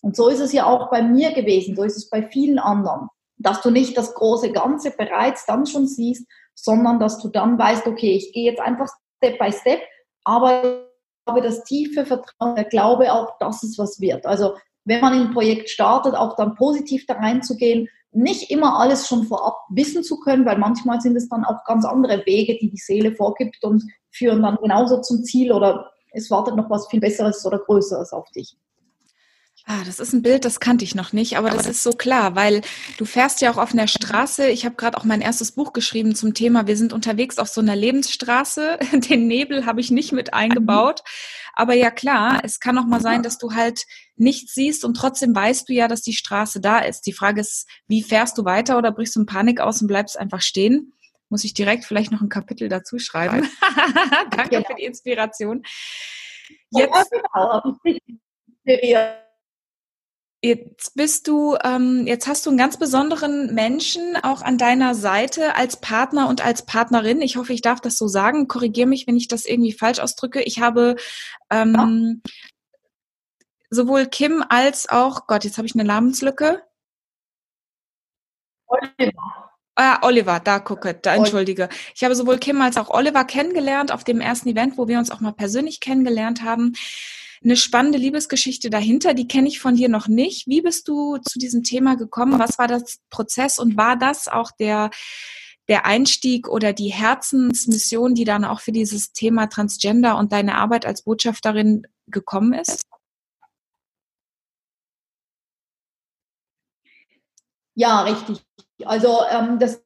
Und 0.03 0.15
so 0.15 0.29
ist 0.29 0.41
es 0.41 0.53
ja 0.53 0.67
auch 0.67 0.91
bei 0.91 1.01
mir 1.01 1.33
gewesen, 1.33 1.75
so 1.75 1.83
ist 1.83 1.97
es 1.97 2.11
bei 2.11 2.29
vielen 2.29 2.59
anderen, 2.59 3.09
dass 3.39 3.63
du 3.63 3.71
nicht 3.71 3.97
das 3.97 4.13
große 4.13 4.53
Ganze 4.53 4.91
bereits 4.91 5.47
dann 5.47 5.65
schon 5.65 5.87
siehst, 5.87 6.27
sondern 6.55 7.01
dass 7.01 7.21
du 7.21 7.29
dann 7.29 7.59
weißt, 7.59 7.87
okay, 7.87 8.17
ich 8.17 8.35
gehe 8.35 8.51
jetzt 8.51 8.61
einfach 8.61 8.91
Step 9.17 9.39
by 9.39 9.51
Step, 9.51 9.81
aber 10.25 10.91
das 11.26 11.64
tiefe 11.64 12.04
Vertrauen, 12.04 12.54
der 12.54 12.64
Glaube 12.64 13.12
auch, 13.12 13.38
dass 13.38 13.62
es 13.62 13.78
was 13.78 14.00
wird. 14.00 14.26
Also 14.26 14.54
wenn 14.85 15.00
man 15.00 15.14
ein 15.14 15.33
Projekt 15.33 15.71
startet, 15.71 16.14
auch 16.14 16.37
dann 16.37 16.54
positiv 16.54 17.07
da 17.07 17.14
reinzugehen, 17.14 17.88
nicht 18.12 18.50
immer 18.50 18.78
alles 18.78 19.09
schon 19.09 19.25
vorab 19.25 19.57
wissen 19.71 20.04
zu 20.04 20.21
können, 20.21 20.47
weil 20.47 20.59
manchmal 20.59 21.00
sind 21.00 21.16
es 21.16 21.28
dann 21.28 21.45
auch 21.45 21.64
ganz 21.64 21.85
andere 21.85 22.25
Wege, 22.26 22.57
die 22.61 22.71
die 22.71 22.76
Seele 22.76 23.12
vorgibt 23.12 23.64
und 23.64 23.83
führen 24.11 24.43
dann 24.43 24.57
genauso 24.62 25.00
zum 25.00 25.25
Ziel 25.25 25.52
oder 25.52 25.90
es 26.12 26.31
wartet 26.31 26.54
noch 26.54 26.71
was 26.71 26.87
viel 26.87 27.00
Besseres 27.00 27.45
oder 27.45 27.59
Größeres 27.59 28.12
auf 28.12 28.31
dich. 28.31 28.57
Ah, 29.66 29.83
das 29.87 29.99
ist 29.99 30.12
ein 30.12 30.21
Bild, 30.21 30.44
das 30.44 30.61
kannte 30.61 30.85
ich 30.85 30.94
noch 30.94 31.14
nicht, 31.14 31.38
aber 31.38 31.49
das 31.49 31.66
ist 31.66 31.83
so 31.83 31.92
klar, 31.92 32.37
weil 32.37 32.61
du 32.99 33.06
fährst 33.06 33.40
ja 33.40 33.50
auch 33.50 33.56
auf 33.56 33.73
einer 33.73 33.88
Straße. 33.88 34.49
Ich 34.49 34.66
habe 34.66 34.75
gerade 34.75 34.99
auch 34.99 35.04
mein 35.04 35.23
erstes 35.23 35.52
Buch 35.52 35.73
geschrieben 35.73 36.14
zum 36.14 36.35
Thema. 36.35 36.66
Wir 36.66 36.76
sind 36.76 36.92
unterwegs 36.92 37.38
auf 37.38 37.49
so 37.49 37.62
einer 37.62 37.75
Lebensstraße. 37.75 38.78
Den 39.09 39.26
Nebel 39.26 39.64
habe 39.64 39.80
ich 39.80 39.90
nicht 39.90 40.12
mit 40.12 40.35
eingebaut. 40.35 41.00
Aber 41.54 41.73
ja 41.73 41.90
klar, 41.90 42.40
es 42.42 42.61
kann 42.61 42.76
auch 42.76 42.85
mal 42.85 43.00
sein, 43.00 43.23
dass 43.23 43.38
du 43.38 43.54
halt 43.54 43.85
nichts 44.16 44.52
siehst 44.52 44.85
und 44.85 44.94
trotzdem 44.99 45.35
weißt 45.35 45.66
du 45.66 45.73
ja, 45.73 45.88
dass 45.88 46.02
die 46.02 46.12
Straße 46.12 46.61
da 46.61 46.80
ist. 46.80 47.06
Die 47.06 47.14
Frage 47.14 47.40
ist, 47.40 47.66
wie 47.87 48.02
fährst 48.02 48.37
du 48.37 48.44
weiter 48.44 48.76
oder 48.76 48.92
brichst 48.92 49.16
du 49.16 49.21
in 49.21 49.26
Panik 49.26 49.61
aus 49.61 49.80
und 49.80 49.88
bleibst 49.88 50.18
einfach 50.18 50.42
stehen? 50.42 50.92
Muss 51.30 51.42
ich 51.42 51.54
direkt 51.54 51.87
vielleicht 51.87 52.12
noch 52.12 52.21
ein 52.21 52.28
Kapitel 52.28 52.68
dazu 52.68 52.99
schreiben. 52.99 53.49
Danke 54.30 54.62
für 54.66 54.75
die 54.75 54.85
Inspiration. 54.85 55.62
Jetzt, 56.71 56.92
ja, 56.92 57.04
genau. 57.33 57.78
Jetzt 60.45 60.95
bist 60.95 61.27
du, 61.27 61.57
ähm, 61.65 62.07
jetzt 62.07 62.27
hast 62.27 62.45
du 62.45 62.51
einen 62.51 62.59
ganz 62.59 62.77
besonderen 62.77 63.55
Menschen 63.55 64.15
auch 64.23 64.43
an 64.43 64.59
deiner 64.59 64.95
Seite 64.95 65.55
als 65.55 65.81
Partner 65.81 66.29
und 66.29 66.45
als 66.45 66.67
Partnerin. 66.67 67.23
Ich 67.23 67.39
hoffe, 67.39 67.55
ich 67.55 67.63
darf 67.63 67.81
das 67.81 67.97
so 67.97 68.09
sagen. 68.09 68.47
Korrigiere 68.47 68.87
mich, 68.87 69.07
wenn 69.07 69.17
ich 69.17 69.27
das 69.27 69.47
irgendwie 69.47 69.73
falsch 69.73 70.01
ausdrücke. 70.01 70.43
Ich 70.43 70.61
habe 70.61 70.97
ähm, 71.49 72.21
ja. 72.23 72.31
sowohl 73.71 74.05
Kim 74.05 74.45
als 74.47 74.87
auch, 74.87 75.27
Gott, 75.27 75.45
jetzt 75.45 75.57
habe 75.57 75.67
ich 75.67 75.75
eine 75.77 75.85
Namenslücke. 75.85 76.63
Oliver. 78.67 79.51
Ah, 79.77 79.99
Oliver, 80.03 80.41
da 80.41 80.59
gucke, 80.59 80.93
da 80.93 81.15
entschuldige. 81.15 81.71
Ich 81.95 82.05
habe 82.05 82.15
sowohl 82.15 82.37
Kim 82.37 82.61
als 82.61 82.77
auch 82.77 82.91
Oliver 82.91 83.25
kennengelernt 83.25 83.93
auf 83.93 84.05
dem 84.05 84.21
ersten 84.21 84.51
Event, 84.51 84.77
wo 84.77 84.89
wir 84.89 84.99
uns 84.99 85.11
auch 85.11 85.21
mal 85.21 85.33
persönlich 85.33 85.81
kennengelernt 85.81 86.43
haben 86.43 86.75
eine 87.43 87.57
spannende 87.57 87.99
Liebesgeschichte 87.99 88.71
dahinter, 88.71 89.14
die 89.14 89.29
kenne 89.29 89.49
ich 89.49 89.61
von 89.61 89.76
dir 89.76 89.88
noch 89.88 90.09
nicht. 90.09 90.47
Wie 90.47 90.61
bist 90.61 90.88
du 90.88 91.19
zu 91.19 91.38
diesem 91.38 91.62
Thema 91.62 91.97
gekommen? 91.97 92.38
Was 92.38 92.59
war 92.59 92.69
das 92.69 92.99
Prozess 93.11 93.59
und 93.59 93.76
war 93.76 93.97
das 93.97 94.29
auch 94.29 94.50
der 94.53 94.91
der 95.69 95.87
Einstieg 95.87 96.49
oder 96.49 96.73
die 96.73 96.93
Herzensmission, 96.93 98.14
die 98.14 98.25
dann 98.25 98.45
auch 98.45 98.61
für 98.61 98.73
dieses 98.73 99.12
Thema 99.12 99.47
Transgender 99.47 100.19
und 100.19 100.33
deine 100.33 100.57
Arbeit 100.57 100.85
als 100.85 101.03
Botschafterin 101.03 101.87
gekommen 102.07 102.53
ist? 102.53 102.83
Ja, 107.75 108.03
richtig. 108.03 108.45
Also 108.85 109.23
ähm, 109.31 109.59
das 109.59 109.84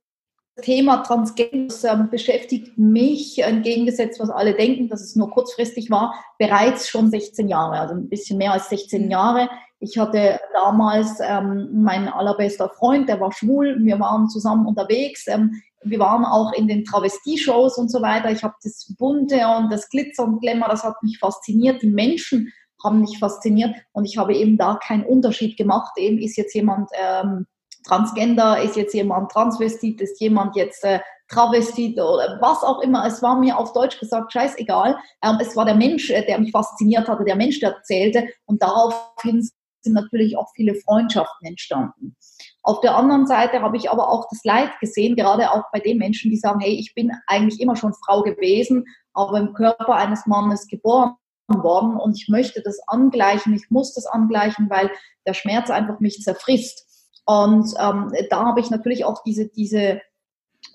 Thema 0.62 0.98
Transgender 0.98 2.08
beschäftigt 2.10 2.76
mich, 2.78 3.38
entgegengesetzt, 3.38 4.20
was 4.20 4.30
alle 4.30 4.54
denken, 4.54 4.88
dass 4.88 5.02
es 5.02 5.16
nur 5.16 5.30
kurzfristig 5.30 5.90
war, 5.90 6.14
bereits 6.38 6.88
schon 6.88 7.10
16 7.10 7.48
Jahre, 7.48 7.78
also 7.78 7.94
ein 7.94 8.08
bisschen 8.08 8.38
mehr 8.38 8.52
als 8.52 8.68
16 8.68 9.04
mhm. 9.04 9.10
Jahre. 9.10 9.48
Ich 9.80 9.96
hatte 9.98 10.40
damals 10.52 11.20
ähm, 11.20 11.68
mein 11.72 12.08
allerbester 12.08 12.68
Freund, 12.68 13.08
der 13.08 13.20
war 13.20 13.32
schwul, 13.32 13.76
wir 13.80 14.00
waren 14.00 14.28
zusammen 14.28 14.66
unterwegs. 14.66 15.26
Ähm, 15.28 15.52
wir 15.82 16.00
waren 16.00 16.24
auch 16.24 16.52
in 16.52 16.66
den 16.66 16.84
Travestie-Shows 16.84 17.78
und 17.78 17.90
so 17.90 18.02
weiter. 18.02 18.30
Ich 18.32 18.42
habe 18.42 18.54
das 18.62 18.92
Bunte 18.98 19.40
und 19.56 19.70
das 19.70 19.88
Glitzer 19.88 20.24
und 20.24 20.40
Glamour, 20.40 20.68
das 20.68 20.82
hat 20.82 21.00
mich 21.02 21.18
fasziniert. 21.18 21.82
Die 21.82 21.90
Menschen 21.90 22.52
haben 22.82 23.00
mich 23.00 23.18
fasziniert 23.18 23.74
und 23.92 24.04
ich 24.04 24.18
habe 24.18 24.34
eben 24.34 24.56
da 24.56 24.78
keinen 24.82 25.04
Unterschied 25.04 25.56
gemacht. 25.56 25.92
Eben 25.96 26.18
ist 26.18 26.36
jetzt 26.36 26.54
jemand 26.54 26.90
ähm, 26.94 27.46
Transgender, 27.88 28.62
ist 28.62 28.76
jetzt 28.76 28.94
jemand 28.94 29.32
Transvestit, 29.32 30.00
ist 30.00 30.20
jemand 30.20 30.54
jetzt 30.56 30.84
äh, 30.84 31.00
Travestit 31.28 31.98
oder 31.98 32.38
was 32.40 32.62
auch 32.62 32.80
immer. 32.80 33.06
Es 33.06 33.22
war 33.22 33.38
mir 33.38 33.58
auf 33.58 33.72
Deutsch 33.72 33.98
gesagt 33.98 34.32
scheißegal. 34.32 34.96
Ähm, 35.22 35.38
es 35.40 35.56
war 35.56 35.64
der 35.64 35.74
Mensch, 35.74 36.10
äh, 36.10 36.24
der 36.26 36.38
mich 36.38 36.52
fasziniert 36.52 37.08
hatte, 37.08 37.24
der 37.24 37.36
Mensch, 37.36 37.60
der 37.60 37.70
erzählte. 37.70 38.28
Und 38.46 38.62
daraufhin 38.62 39.48
sind 39.82 39.94
natürlich 39.94 40.36
auch 40.36 40.48
viele 40.54 40.74
Freundschaften 40.74 41.46
entstanden. 41.46 42.16
Auf 42.62 42.80
der 42.80 42.96
anderen 42.96 43.26
Seite 43.26 43.62
habe 43.62 43.76
ich 43.76 43.90
aber 43.90 44.10
auch 44.10 44.26
das 44.30 44.44
Leid 44.44 44.70
gesehen, 44.80 45.16
gerade 45.16 45.50
auch 45.52 45.64
bei 45.72 45.78
den 45.78 45.98
Menschen, 45.98 46.30
die 46.30 46.36
sagen, 46.36 46.60
hey, 46.60 46.74
ich 46.74 46.94
bin 46.94 47.12
eigentlich 47.26 47.60
immer 47.60 47.76
schon 47.76 47.94
Frau 47.94 48.22
gewesen, 48.22 48.84
aber 49.14 49.38
im 49.38 49.54
Körper 49.54 49.94
eines 49.94 50.26
Mannes 50.26 50.66
geboren 50.66 51.14
worden 51.48 51.96
und 51.96 52.16
ich 52.16 52.28
möchte 52.28 52.60
das 52.62 52.78
angleichen, 52.86 53.54
ich 53.54 53.70
muss 53.70 53.94
das 53.94 54.06
angleichen, 54.06 54.68
weil 54.68 54.90
der 55.26 55.32
Schmerz 55.32 55.70
einfach 55.70 55.98
mich 56.00 56.20
zerfrisst. 56.20 56.87
Und 57.28 57.74
ähm, 57.78 58.10
da 58.30 58.46
habe 58.46 58.60
ich 58.60 58.70
natürlich 58.70 59.04
auch 59.04 59.22
diese, 59.22 59.48
diese, 59.48 60.00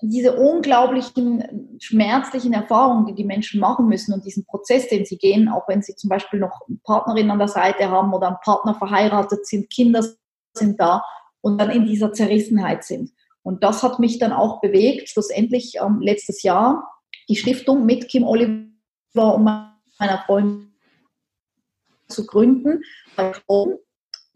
diese 0.02 0.36
unglaublichen 0.36 1.76
schmerzlichen 1.80 2.52
Erfahrungen, 2.52 3.06
die 3.06 3.14
die 3.16 3.24
Menschen 3.24 3.58
machen 3.58 3.88
müssen 3.88 4.14
und 4.14 4.24
diesen 4.24 4.44
Prozess, 4.44 4.86
den 4.86 5.04
sie 5.04 5.18
gehen, 5.18 5.48
auch 5.48 5.66
wenn 5.66 5.82
sie 5.82 5.96
zum 5.96 6.10
Beispiel 6.10 6.38
noch 6.38 6.60
eine 6.68 6.78
Partnerin 6.84 7.32
an 7.32 7.40
der 7.40 7.48
Seite 7.48 7.90
haben 7.90 8.14
oder 8.14 8.28
einen 8.28 8.36
Partner 8.44 8.76
verheiratet 8.76 9.44
sind, 9.48 9.68
Kinder 9.68 10.06
sind 10.56 10.78
da 10.78 11.02
und 11.40 11.58
dann 11.58 11.70
in 11.70 11.86
dieser 11.86 12.12
Zerrissenheit 12.12 12.84
sind. 12.84 13.10
Und 13.42 13.64
das 13.64 13.82
hat 13.82 13.98
mich 13.98 14.20
dann 14.20 14.32
auch 14.32 14.60
bewegt, 14.60 15.08
schlussendlich 15.08 15.78
ähm, 15.82 15.98
letztes 16.00 16.44
Jahr 16.44 16.88
die 17.28 17.34
Stiftung 17.34 17.84
mit 17.84 18.08
Kim 18.08 18.22
Oliver 18.22 18.68
und 19.16 19.42
meiner 19.42 20.22
Freundin 20.24 20.72
zu 22.06 22.24
gründen, 22.24 22.84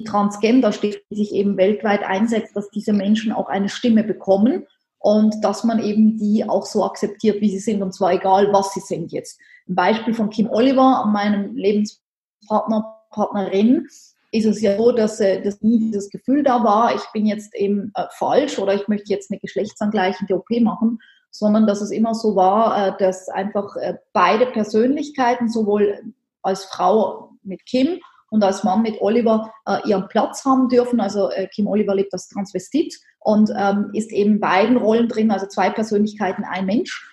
Transgender 0.05 0.73
steht, 0.73 1.03
die 1.11 1.17
sich 1.17 1.33
eben 1.33 1.57
weltweit 1.57 2.03
einsetzt, 2.03 2.57
dass 2.57 2.71
diese 2.71 2.93
Menschen 2.93 3.33
auch 3.33 3.49
eine 3.49 3.69
Stimme 3.69 4.05
bekommen 4.05 4.67
und 4.99 5.45
dass 5.45 5.65
man 5.65 5.79
eben 5.79 6.19
die 6.19 6.49
auch 6.49 6.67
so 6.67 6.85
akzeptiert, 6.85 7.41
wie 7.41 7.51
sie 7.51 7.59
sind 7.59 7.83
und 7.83 7.93
zwar 7.93 8.13
egal, 8.13 8.53
was 8.53 8.73
sie 8.75 8.81
sind 8.81 9.13
jetzt. 9.13 9.41
Ein 9.69 9.75
Beispiel 9.75 10.15
von 10.15 10.31
Kim 10.31 10.49
Oliver, 10.51 11.07
meinem 11.07 11.57
Lebenspartner, 11.57 12.95
Partnerin, 13.11 13.87
ist 14.31 14.45
es 14.45 14.61
ja 14.61 14.77
so, 14.77 14.93
dass, 14.93 15.21
äh, 15.21 15.41
dass 15.41 15.63
nie 15.63 15.79
dieses 15.79 16.11
Gefühl 16.11 16.43
da 16.43 16.63
war, 16.63 16.95
ich 16.95 17.05
bin 17.13 17.27
jetzt 17.27 17.55
eben 17.55 17.93
äh, 17.95 18.05
falsch 18.11 18.59
oder 18.59 18.75
ich 18.75 18.87
möchte 18.89 19.11
jetzt 19.11 19.31
eine 19.31 19.41
geschlechtsangleichende 19.41 20.35
OP 20.35 20.51
machen, 20.61 20.99
sondern 21.31 21.67
dass 21.67 21.81
es 21.81 21.91
immer 21.91 22.15
so 22.15 22.37
war, 22.37 22.89
äh, 22.89 22.93
dass 22.99 23.29
einfach 23.29 23.77
äh, 23.77 23.95
beide 24.13 24.47
Persönlichkeiten, 24.47 25.49
sowohl 25.49 26.13
als 26.43 26.65
Frau 26.67 27.31
mit 27.43 27.65
Kim 27.65 28.01
und 28.31 28.43
als 28.45 28.65
Mann 28.65 28.83
mit 28.83 29.01
Oliver 29.01 29.53
äh, 29.67 29.79
ihren 29.89 30.09
Platz 30.09 30.45
haben 30.45 30.69
dürfen. 30.69 31.01
Also 31.01 31.31
äh, 31.31 31.49
Kim 31.49 31.67
Oliver 31.67 31.95
lebt 31.95 32.13
als 32.13 32.29
Transvestit 32.29 32.99
und 33.21 33.51
ähm, 33.57 33.91
ist 33.93 34.13
eben 34.13 34.41
beiden 34.41 34.77
Rollen 34.77 35.09
drin, 35.09 35.31
also 35.31 35.47
zwei 35.47 35.71
Persönlichkeiten, 35.71 36.45
ein 36.45 36.67
Mensch. 36.67 37.05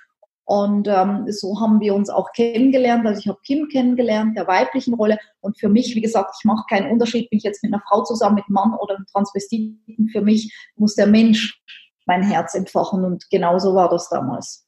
Und 0.48 0.88
ähm, 0.88 1.25
so 1.29 1.60
haben 1.60 1.79
wir 1.79 1.95
uns 1.95 2.10
auch 2.12 2.31
kennengelernt. 2.34 3.05
Also 3.07 3.19
ich 3.19 3.27
habe 3.27 3.39
Kim 3.43 3.67
kennengelernt, 3.67 4.38
der 4.38 4.48
weiblichen 4.48 4.93
Rolle. 4.93 5.17
Und 5.41 5.57
für 5.60 5.69
mich, 5.69 5.95
wie 5.95 6.01
gesagt, 6.01 6.36
ich 6.39 6.45
mache 6.45 6.65
keinen 6.69 6.91
Unterschied, 6.91 7.29
bin 7.31 7.38
ich 7.38 7.43
jetzt 7.43 7.63
mit 7.63 7.74
einer 7.74 7.81
Frau 7.88 8.03
zusammen, 8.03 8.36
mit 8.36 8.45
einem 8.45 8.53
Mann 8.53 8.74
oder 8.79 8.95
einem 8.95 9.07
Transvestiten. 9.07 10.10
Für 10.12 10.22
mich 10.22 10.55
muss 10.75 10.93
der 10.93 11.07
Mensch 11.07 11.60
mein 12.05 12.22
Herz 12.22 12.53
entfachen. 12.53 13.03
Und 13.03 13.27
genauso 13.31 13.74
war 13.74 13.89
das 13.89 14.07
damals. 14.10 14.67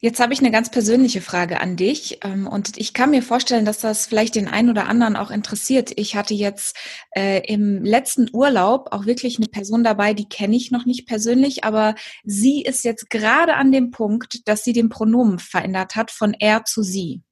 Jetzt 0.00 0.20
habe 0.20 0.32
ich 0.32 0.38
eine 0.38 0.52
ganz 0.52 0.70
persönliche 0.70 1.20
Frage 1.20 1.60
an 1.60 1.74
dich 1.74 2.20
ähm, 2.22 2.46
und 2.46 2.78
ich 2.78 2.92
kann 2.92 3.10
mir 3.10 3.22
vorstellen, 3.22 3.64
dass 3.64 3.80
das 3.80 4.06
vielleicht 4.06 4.36
den 4.36 4.46
einen 4.46 4.70
oder 4.70 4.86
anderen 4.86 5.16
auch 5.16 5.32
interessiert. 5.32 5.90
Ich 5.96 6.14
hatte 6.14 6.34
jetzt 6.34 6.76
äh, 7.16 7.44
im 7.52 7.82
letzten 7.82 8.28
Urlaub 8.32 8.92
auch 8.92 9.06
wirklich 9.06 9.38
eine 9.38 9.48
Person 9.48 9.82
dabei, 9.82 10.14
die 10.14 10.28
kenne 10.28 10.54
ich 10.54 10.70
noch 10.70 10.86
nicht 10.86 11.08
persönlich, 11.08 11.64
aber 11.64 11.96
sie 12.22 12.62
ist 12.62 12.84
jetzt 12.84 13.10
gerade 13.10 13.54
an 13.54 13.72
dem 13.72 13.90
Punkt, 13.90 14.46
dass 14.46 14.62
sie 14.62 14.72
den 14.72 14.88
Pronomen 14.88 15.40
verändert 15.40 15.96
hat 15.96 16.12
von 16.12 16.32
er 16.32 16.64
zu 16.64 16.84
sie. 16.84 17.22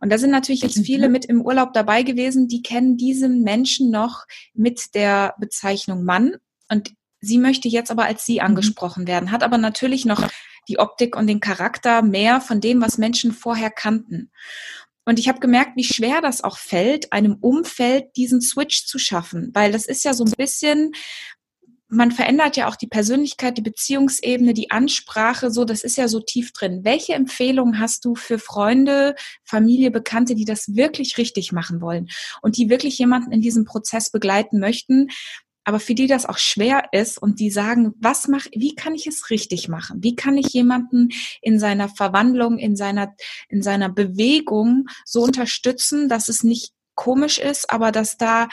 Und 0.00 0.10
da 0.10 0.18
sind 0.18 0.30
natürlich 0.30 0.62
jetzt 0.62 0.84
viele 0.84 1.08
mit 1.08 1.24
im 1.26 1.40
Urlaub 1.40 1.72
dabei 1.72 2.02
gewesen, 2.02 2.48
die 2.48 2.62
kennen 2.62 2.96
diesen 2.96 3.42
Menschen 3.42 3.92
noch 3.92 4.24
mit 4.54 4.96
der 4.96 5.36
Bezeichnung 5.38 6.02
Mann 6.02 6.34
und 6.68 6.94
sie 7.20 7.38
möchte 7.38 7.68
jetzt 7.68 7.92
aber 7.92 8.06
als 8.06 8.26
sie 8.26 8.40
mhm. 8.40 8.46
angesprochen 8.46 9.06
werden, 9.06 9.30
hat 9.30 9.44
aber 9.44 9.58
natürlich 9.58 10.04
noch 10.04 10.28
die 10.68 10.78
Optik 10.78 11.16
und 11.16 11.26
den 11.26 11.40
Charakter 11.40 12.02
mehr 12.02 12.40
von 12.40 12.60
dem, 12.60 12.80
was 12.80 12.98
Menschen 12.98 13.32
vorher 13.32 13.70
kannten. 13.70 14.30
Und 15.04 15.18
ich 15.18 15.28
habe 15.28 15.40
gemerkt, 15.40 15.76
wie 15.76 15.84
schwer 15.84 16.20
das 16.20 16.44
auch 16.44 16.58
fällt, 16.58 17.12
einem 17.12 17.36
Umfeld 17.40 18.16
diesen 18.16 18.40
Switch 18.40 18.86
zu 18.86 18.98
schaffen, 18.98 19.50
weil 19.52 19.72
das 19.72 19.86
ist 19.86 20.04
ja 20.04 20.14
so 20.14 20.24
ein 20.24 20.32
bisschen, 20.36 20.92
man 21.88 22.12
verändert 22.12 22.56
ja 22.56 22.68
auch 22.68 22.76
die 22.76 22.86
Persönlichkeit, 22.86 23.58
die 23.58 23.62
Beziehungsebene, 23.62 24.54
die 24.54 24.70
Ansprache, 24.70 25.50
so, 25.50 25.64
das 25.64 25.82
ist 25.82 25.96
ja 25.96 26.08
so 26.08 26.20
tief 26.20 26.52
drin. 26.52 26.80
Welche 26.84 27.14
Empfehlungen 27.14 27.80
hast 27.80 28.04
du 28.04 28.14
für 28.14 28.38
Freunde, 28.38 29.14
Familie, 29.44 29.90
Bekannte, 29.90 30.34
die 30.34 30.44
das 30.44 30.74
wirklich 30.74 31.18
richtig 31.18 31.52
machen 31.52 31.80
wollen 31.80 32.08
und 32.40 32.56
die 32.56 32.70
wirklich 32.70 32.96
jemanden 32.98 33.32
in 33.32 33.42
diesem 33.42 33.64
Prozess 33.64 34.10
begleiten 34.10 34.58
möchten, 34.60 35.08
aber 35.64 35.80
für 35.80 35.94
die 35.94 36.06
das 36.06 36.26
auch 36.26 36.38
schwer 36.38 36.88
ist 36.92 37.20
und 37.20 37.38
die 37.40 37.50
sagen, 37.50 37.94
was 38.00 38.28
mach, 38.28 38.46
wie 38.52 38.74
kann 38.74 38.94
ich 38.94 39.06
es 39.06 39.30
richtig 39.30 39.68
machen? 39.68 40.02
Wie 40.02 40.16
kann 40.16 40.36
ich 40.36 40.48
jemanden 40.48 41.10
in 41.40 41.58
seiner 41.58 41.88
Verwandlung, 41.88 42.58
in 42.58 42.76
seiner, 42.76 43.14
in 43.48 43.62
seiner 43.62 43.88
Bewegung 43.88 44.88
so 45.04 45.22
unterstützen, 45.22 46.08
dass 46.08 46.28
es 46.28 46.42
nicht 46.42 46.72
komisch 46.94 47.38
ist, 47.38 47.70
aber 47.70 47.92
dass 47.92 48.16
da, 48.16 48.48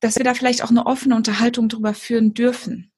dass 0.00 0.16
wir 0.16 0.24
da 0.24 0.34
vielleicht 0.34 0.62
auch 0.62 0.70
eine 0.70 0.86
offene 0.86 1.16
Unterhaltung 1.16 1.68
drüber 1.68 1.94
führen 1.94 2.34
dürfen? 2.34 2.92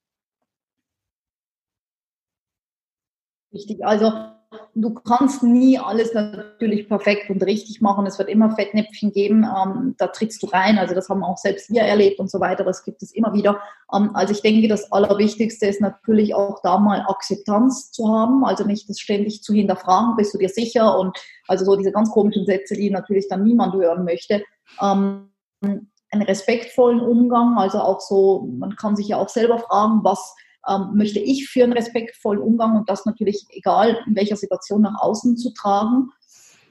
Richtig. 3.52 3.84
Also 3.84 4.33
du 4.74 4.94
kannst 4.94 5.42
nie 5.42 5.78
alles 5.78 6.14
natürlich 6.14 6.88
perfekt 6.88 7.30
und 7.30 7.42
richtig 7.42 7.80
machen. 7.80 8.06
Es 8.06 8.18
wird 8.18 8.28
immer 8.28 8.54
Fettnäpfchen 8.54 9.12
geben, 9.12 9.44
ähm, 9.44 9.94
da 9.98 10.08
trittst 10.08 10.42
du 10.42 10.46
rein. 10.46 10.78
Also 10.78 10.94
das 10.94 11.08
haben 11.08 11.22
auch 11.22 11.38
selbst 11.38 11.70
wir 11.70 11.82
erlebt 11.82 12.18
und 12.18 12.30
so 12.30 12.40
weiter. 12.40 12.64
Das 12.64 12.84
gibt 12.84 13.02
es 13.02 13.12
immer 13.12 13.32
wieder. 13.32 13.60
Ähm, 13.94 14.10
also 14.14 14.32
ich 14.32 14.42
denke, 14.42 14.66
das 14.68 14.90
Allerwichtigste 14.92 15.66
ist 15.66 15.80
natürlich 15.80 16.34
auch 16.34 16.60
da 16.62 16.78
mal 16.78 17.04
Akzeptanz 17.08 17.92
zu 17.92 18.08
haben. 18.08 18.44
Also 18.44 18.64
nicht 18.64 18.88
das 18.88 18.98
ständig 18.98 19.42
zu 19.42 19.52
hinterfragen, 19.52 20.16
bist 20.16 20.34
du 20.34 20.38
dir 20.38 20.48
sicher? 20.48 20.98
Und 20.98 21.16
also 21.48 21.64
so 21.64 21.76
diese 21.76 21.92
ganz 21.92 22.10
komischen 22.10 22.46
Sätze, 22.46 22.74
die 22.74 22.90
natürlich 22.90 23.28
dann 23.28 23.44
niemand 23.44 23.74
hören 23.74 24.04
möchte. 24.04 24.42
Ähm, 24.80 25.30
einen 25.62 26.22
respektvollen 26.22 27.00
Umgang, 27.00 27.58
also 27.58 27.78
auch 27.80 28.00
so, 28.00 28.48
man 28.58 28.76
kann 28.76 28.96
sich 28.96 29.08
ja 29.08 29.18
auch 29.18 29.28
selber 29.28 29.58
fragen, 29.58 30.00
was 30.02 30.34
ähm, 30.68 30.90
möchte 30.94 31.18
ich 31.18 31.48
für 31.48 31.64
einen 31.64 31.72
respektvollen 31.72 32.40
Umgang 32.40 32.76
und 32.76 32.88
das 32.88 33.06
natürlich 33.06 33.46
egal 33.50 33.98
in 34.06 34.16
welcher 34.16 34.36
Situation 34.36 34.82
nach 34.82 35.00
außen 35.00 35.36
zu 35.36 35.52
tragen. 35.52 36.10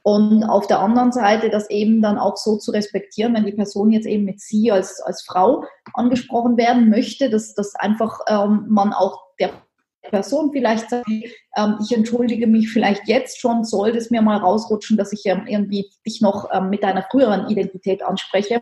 Und 0.04 0.44
auf 0.44 0.68
der 0.68 0.80
anderen 0.80 1.14
Seite 1.14 1.50
das 1.50 1.70
eben 1.70 2.02
dann 2.02 2.18
auch 2.18 2.36
so 2.36 2.58
zu 2.58 2.72
respektieren, 2.72 3.34
wenn 3.34 3.46
die 3.46 3.54
Person 3.54 3.92
jetzt 3.92 4.06
eben 4.06 4.26
mit 4.26 4.42
sie 4.42 4.70
als, 4.70 5.00
als 5.02 5.24
Frau 5.24 5.64
angesprochen 5.94 6.58
werden 6.58 6.90
möchte, 6.90 7.30
dass, 7.30 7.56
dass 7.56 7.74
einfach 7.76 8.20
ähm, 8.28 8.66
man 8.68 8.92
auch 8.92 9.22
der 9.40 9.52
Person 10.10 10.52
vielleicht 10.52 10.90
sagt, 10.90 11.08
ähm, 11.08 11.78
ich 11.82 11.96
entschuldige 11.96 12.48
mich 12.48 12.70
vielleicht 12.70 13.08
jetzt 13.08 13.40
schon, 13.40 13.64
sollte 13.64 13.98
es 13.98 14.12
mir 14.12 14.22
mal 14.22 14.38
rausrutschen, 14.38 14.98
dass 14.98 15.14
ich 15.14 15.26
ähm, 15.26 15.46
irgendwie 15.48 15.90
dich 16.06 16.20
noch 16.20 16.50
ähm, 16.52 16.70
mit 16.70 16.84
deiner 16.84 17.04
früheren 17.10 17.50
Identität 17.50 18.04
anspreche. 18.04 18.62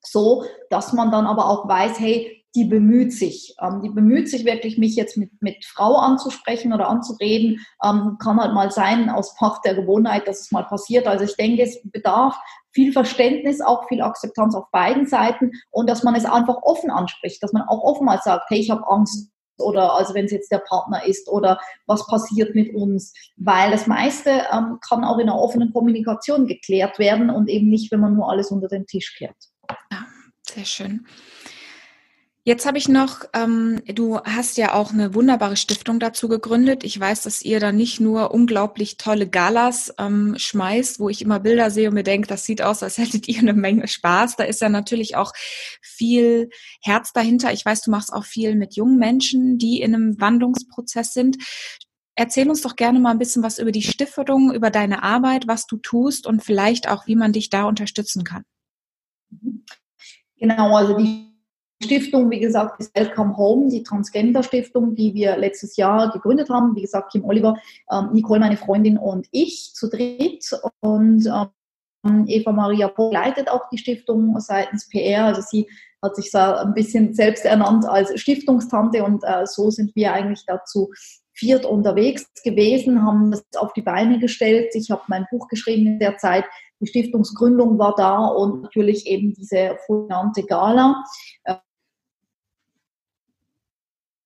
So, 0.00 0.44
dass 0.70 0.92
man 0.92 1.10
dann 1.10 1.26
aber 1.26 1.46
auch 1.46 1.68
weiß, 1.68 1.98
hey, 1.98 2.37
die 2.54 2.64
bemüht 2.64 3.12
sich. 3.12 3.54
Ähm, 3.60 3.82
die 3.82 3.90
bemüht 3.90 4.28
sich 4.28 4.44
wirklich, 4.44 4.78
mich 4.78 4.96
jetzt 4.96 5.16
mit, 5.16 5.30
mit 5.40 5.64
Frau 5.64 5.96
anzusprechen 5.96 6.72
oder 6.72 6.88
anzureden. 6.88 7.64
Ähm, 7.84 8.16
kann 8.18 8.40
halt 8.40 8.54
mal 8.54 8.70
sein, 8.70 9.10
aus 9.10 9.34
Macht 9.40 9.64
der 9.64 9.74
Gewohnheit, 9.74 10.26
dass 10.26 10.40
es 10.40 10.52
mal 10.52 10.64
passiert. 10.64 11.06
Also 11.06 11.24
ich 11.24 11.36
denke, 11.36 11.62
es 11.62 11.80
bedarf 11.84 12.36
viel 12.72 12.92
Verständnis, 12.92 13.60
auch 13.60 13.88
viel 13.88 14.00
Akzeptanz 14.00 14.54
auf 14.54 14.70
beiden 14.70 15.06
Seiten 15.06 15.52
und 15.70 15.88
dass 15.88 16.02
man 16.02 16.14
es 16.14 16.24
einfach 16.24 16.56
offen 16.62 16.90
anspricht, 16.90 17.42
dass 17.42 17.52
man 17.52 17.62
auch 17.62 17.82
offen 17.82 18.04
mal 18.04 18.20
sagt, 18.22 18.44
hey, 18.48 18.58
ich 18.58 18.70
habe 18.70 18.88
Angst 18.88 19.30
oder 19.58 19.94
also 19.94 20.14
wenn 20.14 20.26
es 20.26 20.30
jetzt 20.30 20.52
der 20.52 20.58
Partner 20.58 21.04
ist 21.04 21.28
oder 21.28 21.58
was 21.86 22.06
passiert 22.06 22.54
mit 22.54 22.74
uns, 22.74 23.12
weil 23.36 23.70
das 23.70 23.86
meiste 23.86 24.30
ähm, 24.52 24.78
kann 24.88 25.04
auch 25.04 25.18
in 25.18 25.28
einer 25.28 25.38
offenen 25.38 25.72
Kommunikation 25.72 26.46
geklärt 26.46 26.98
werden 26.98 27.30
und 27.30 27.48
eben 27.48 27.68
nicht, 27.68 27.90
wenn 27.90 28.00
man 28.00 28.14
nur 28.14 28.30
alles 28.30 28.50
unter 28.50 28.68
den 28.68 28.86
Tisch 28.86 29.16
kehrt. 29.16 29.36
Ja, 29.90 30.06
sehr 30.42 30.64
schön. 30.64 31.06
Jetzt 32.48 32.64
habe 32.64 32.78
ich 32.78 32.88
noch, 32.88 33.24
ähm, 33.34 33.82
du 33.84 34.20
hast 34.20 34.56
ja 34.56 34.72
auch 34.72 34.90
eine 34.90 35.14
wunderbare 35.14 35.54
Stiftung 35.54 36.00
dazu 36.00 36.28
gegründet. 36.28 36.82
Ich 36.82 36.98
weiß, 36.98 37.20
dass 37.20 37.42
ihr 37.42 37.60
da 37.60 37.72
nicht 37.72 38.00
nur 38.00 38.30
unglaublich 38.30 38.96
tolle 38.96 39.28
Galas 39.28 39.92
ähm, 39.98 40.34
schmeißt, 40.34 40.98
wo 40.98 41.10
ich 41.10 41.20
immer 41.20 41.40
Bilder 41.40 41.70
sehe 41.70 41.88
und 41.88 41.94
mir 41.94 42.04
denke, 42.04 42.26
das 42.26 42.46
sieht 42.46 42.62
aus, 42.62 42.82
als 42.82 42.96
hättet 42.96 43.28
ihr 43.28 43.40
eine 43.40 43.52
Menge 43.52 43.86
Spaß. 43.86 44.36
Da 44.36 44.44
ist 44.44 44.62
ja 44.62 44.70
natürlich 44.70 45.14
auch 45.14 45.34
viel 45.82 46.48
Herz 46.80 47.12
dahinter. 47.12 47.52
Ich 47.52 47.66
weiß, 47.66 47.82
du 47.82 47.90
machst 47.90 48.14
auch 48.14 48.24
viel 48.24 48.54
mit 48.54 48.76
jungen 48.76 48.96
Menschen, 48.96 49.58
die 49.58 49.82
in 49.82 49.94
einem 49.94 50.18
Wandlungsprozess 50.18 51.12
sind. 51.12 51.36
Erzähl 52.14 52.48
uns 52.48 52.62
doch 52.62 52.76
gerne 52.76 52.98
mal 52.98 53.10
ein 53.10 53.18
bisschen 53.18 53.42
was 53.42 53.58
über 53.58 53.72
die 53.72 53.82
Stiftung, 53.82 54.54
über 54.54 54.70
deine 54.70 55.02
Arbeit, 55.02 55.48
was 55.48 55.66
du 55.66 55.76
tust 55.76 56.26
und 56.26 56.42
vielleicht 56.42 56.88
auch, 56.88 57.06
wie 57.06 57.16
man 57.16 57.34
dich 57.34 57.50
da 57.50 57.64
unterstützen 57.64 58.24
kann. 58.24 58.44
Genau, 60.38 60.74
also 60.74 60.96
die 60.96 61.27
Stiftung, 61.82 62.30
wie 62.30 62.40
gesagt, 62.40 62.80
ist 62.80 62.96
Welcome 62.96 63.36
Home, 63.36 63.70
die 63.70 63.84
Transgender-Stiftung, 63.84 64.96
die 64.96 65.14
wir 65.14 65.36
letztes 65.36 65.76
Jahr 65.76 66.10
gegründet 66.10 66.50
haben. 66.50 66.74
Wie 66.74 66.82
gesagt, 66.82 67.12
Kim 67.12 67.24
Oliver, 67.24 67.56
ähm, 67.90 68.10
Nicole, 68.12 68.40
meine 68.40 68.56
Freundin 68.56 68.98
und 68.98 69.28
ich 69.30 69.72
zu 69.74 69.88
dritt. 69.88 70.50
Und 70.80 71.26
ähm, 72.04 72.24
Eva 72.26 72.52
Maria 72.52 72.88
Pohl 72.88 73.12
leitet 73.12 73.48
auch 73.48 73.68
die 73.70 73.78
Stiftung 73.78 74.38
seitens 74.40 74.88
PR. 74.88 75.26
Also 75.26 75.42
sie 75.42 75.68
hat 76.02 76.16
sich 76.16 76.30
so 76.30 76.38
ein 76.38 76.74
bisschen 76.74 77.14
selbst 77.14 77.44
ernannt 77.44 77.84
als 77.84 78.18
Stiftungstante 78.20 79.04
und 79.04 79.22
äh, 79.24 79.46
so 79.46 79.70
sind 79.70 79.94
wir 79.94 80.12
eigentlich 80.12 80.44
dazu 80.46 80.90
viert 81.32 81.64
unterwegs 81.64 82.26
gewesen, 82.42 83.04
haben 83.04 83.30
das 83.30 83.44
auf 83.56 83.72
die 83.72 83.82
Beine 83.82 84.18
gestellt. 84.18 84.74
Ich 84.74 84.90
habe 84.90 85.02
mein 85.06 85.26
Buch 85.30 85.46
geschrieben 85.46 85.86
in 85.86 85.98
der 86.00 86.16
Zeit. 86.18 86.44
Die 86.80 86.88
Stiftungsgründung 86.88 87.78
war 87.78 87.94
da 87.96 88.26
und 88.26 88.62
natürlich 88.62 89.06
eben 89.06 89.34
diese 89.34 89.76
fulminante 89.86 90.42
Gala. 90.42 91.04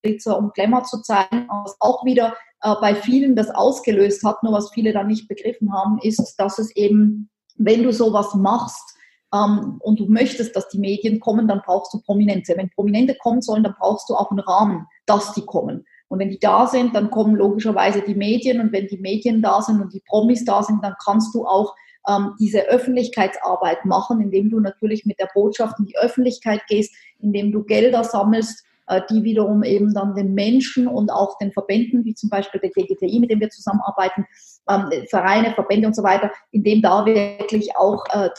Glitzer 0.03 0.39
und 0.39 0.55
Glamour 0.55 0.85
zu 0.85 1.01
zeigen, 1.03 1.49
was 1.65 1.77
auch 1.81 2.05
wieder 2.05 2.35
äh, 2.63 2.75
bei 2.81 2.95
vielen 2.95 3.37
das 3.37 3.51
ausgelöst 3.51 4.25
hat, 4.25 4.43
nur 4.43 4.53
was 4.53 4.71
viele 4.73 4.93
dann 4.93 5.09
nicht 5.09 5.29
begriffen 5.29 5.73
haben, 5.73 5.99
ist, 6.03 6.37
dass 6.37 6.59
es 6.59 6.75
eben, 6.77 7.31
wenn 7.57 7.83
du 7.83 7.93
sowas 7.93 8.35
machst, 8.35 8.97
ähm, 9.35 9.79
und 9.81 9.99
du 9.99 10.07
möchtest, 10.07 10.55
dass 10.57 10.69
die 10.69 10.79
Medien 10.79 11.21
kommen, 11.21 11.49
dann 11.49 11.63
brauchst 11.65 11.93
du 11.95 12.01
Prominente. 12.01 12.55
Wenn 12.57 12.71
Prominente 12.71 13.15
kommen 13.15 13.41
sollen, 13.41 13.63
dann 13.63 13.75
brauchst 13.79 14.09
du 14.09 14.15
auch 14.15 14.31
einen 14.31 14.41
Rahmen, 14.41 14.87
dass 15.07 15.33
die 15.33 15.45
kommen. 15.45 15.85
Und 16.09 16.19
wenn 16.19 16.31
die 16.31 16.39
da 16.39 16.67
sind, 16.67 16.95
dann 16.95 17.11
kommen 17.11 17.35
logischerweise 17.35 18.03
die 18.03 18.15
Medien. 18.15 18.61
Und 18.61 18.73
wenn 18.73 18.87
die 18.87 18.99
Medien 18.99 19.41
da 19.41 19.63
sind 19.63 19.81
und 19.81 19.95
die 19.95 20.03
Promis 20.07 20.45
da 20.45 20.63
sind, 20.63 20.85
dann 20.85 20.95
kannst 21.03 21.35
du 21.35 21.47
auch 21.47 21.75
ähm, 22.07 22.35
diese 22.39 22.69
Öffentlichkeitsarbeit 22.69 23.87
machen, 23.87 24.21
indem 24.21 24.51
du 24.51 24.61
natürlich 24.61 25.07
mit 25.07 25.19
der 25.19 25.31
Botschaft 25.33 25.79
in 25.79 25.87
die 25.87 25.97
Öffentlichkeit 25.97 26.61
gehst, 26.69 26.95
indem 27.19 27.51
du 27.51 27.65
Gelder 27.65 28.05
sammelst 28.05 28.65
die 29.11 29.23
wiederum 29.23 29.63
eben 29.63 29.95
dann 29.95 30.15
den 30.15 30.35
Menschen 30.35 30.87
und 30.87 31.11
auch 31.11 31.39
den 31.39 31.53
Verbänden, 31.53 32.05
wie 32.05 32.15
zum 32.15 32.31
Beispiel 32.31 32.61
der 32.61 32.71
DGTI, 32.71 33.21
mit 33.21 33.31
dem 33.31 33.41
wir 33.41 33.49
zusammenarbeiten, 33.51 34.27
ähm, 34.69 34.91
Vereine, 35.09 35.55
Verbände 35.55 35.87
und 35.87 35.97
so 35.97 36.03
weiter, 36.03 36.31
indem 36.51 36.83
da 36.83 37.07
wirklich 37.07 37.77
auch 37.77 38.05
äh, 38.13 38.31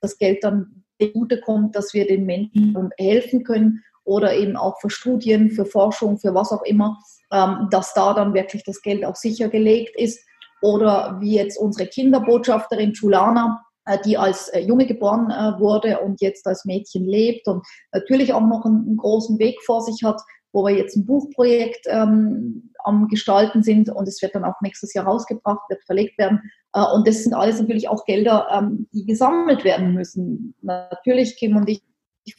das 0.00 0.18
Geld 0.18 0.42
dann 0.42 0.84
zugute 1.00 1.40
kommt, 1.40 1.76
dass 1.76 1.94
wir 1.94 2.06
den 2.06 2.24
Menschen 2.24 2.90
helfen 2.98 3.44
können 3.44 3.82
oder 4.04 4.34
eben 4.34 4.56
auch 4.56 4.80
für 4.80 4.90
Studien, 4.90 5.50
für 5.50 5.64
Forschung, 5.64 6.18
für 6.18 6.34
was 6.34 6.52
auch 6.52 6.62
immer, 6.62 6.98
ähm, 7.32 7.68
dass 7.70 7.94
da 7.94 8.14
dann 8.14 8.34
wirklich 8.34 8.62
das 8.64 8.82
Geld 8.82 9.04
auch 9.04 9.16
sichergelegt 9.16 9.96
ist. 9.96 10.24
Oder 10.62 11.18
wie 11.20 11.34
jetzt 11.34 11.58
unsere 11.58 11.88
Kinderbotschafterin 11.88 12.92
Julana, 12.92 13.64
äh, 13.64 13.73
die 14.04 14.16
als 14.16 14.48
äh, 14.48 14.60
Junge 14.60 14.86
geboren 14.86 15.30
äh, 15.30 15.60
wurde 15.60 16.00
und 16.00 16.20
jetzt 16.20 16.46
als 16.46 16.64
Mädchen 16.64 17.04
lebt 17.04 17.46
und 17.46 17.66
natürlich 17.92 18.32
auch 18.32 18.46
noch 18.46 18.64
einen, 18.64 18.96
großen 18.96 19.38
Weg 19.38 19.62
vor 19.62 19.82
sich 19.82 20.02
hat, 20.02 20.20
wo 20.52 20.64
wir 20.64 20.74
jetzt 20.74 20.96
ein 20.96 21.04
Buchprojekt 21.04 21.86
ähm, 21.88 22.70
am 22.84 23.08
Gestalten 23.08 23.62
sind 23.62 23.90
und 23.90 24.08
es 24.08 24.22
wird 24.22 24.34
dann 24.34 24.44
auch 24.44 24.60
nächstes 24.62 24.94
Jahr 24.94 25.04
rausgebracht, 25.04 25.68
wird 25.68 25.82
verlegt 25.84 26.16
werden. 26.18 26.40
Äh, 26.72 26.84
und 26.94 27.06
das 27.06 27.24
sind 27.24 27.34
alles 27.34 27.60
natürlich 27.60 27.88
auch 27.88 28.04
Gelder, 28.04 28.48
ähm, 28.50 28.88
die 28.92 29.04
gesammelt 29.04 29.64
werden 29.64 29.92
müssen. 29.94 30.54
Natürlich, 30.62 31.36
Kim 31.36 31.56
und 31.56 31.68
ich 31.68 31.82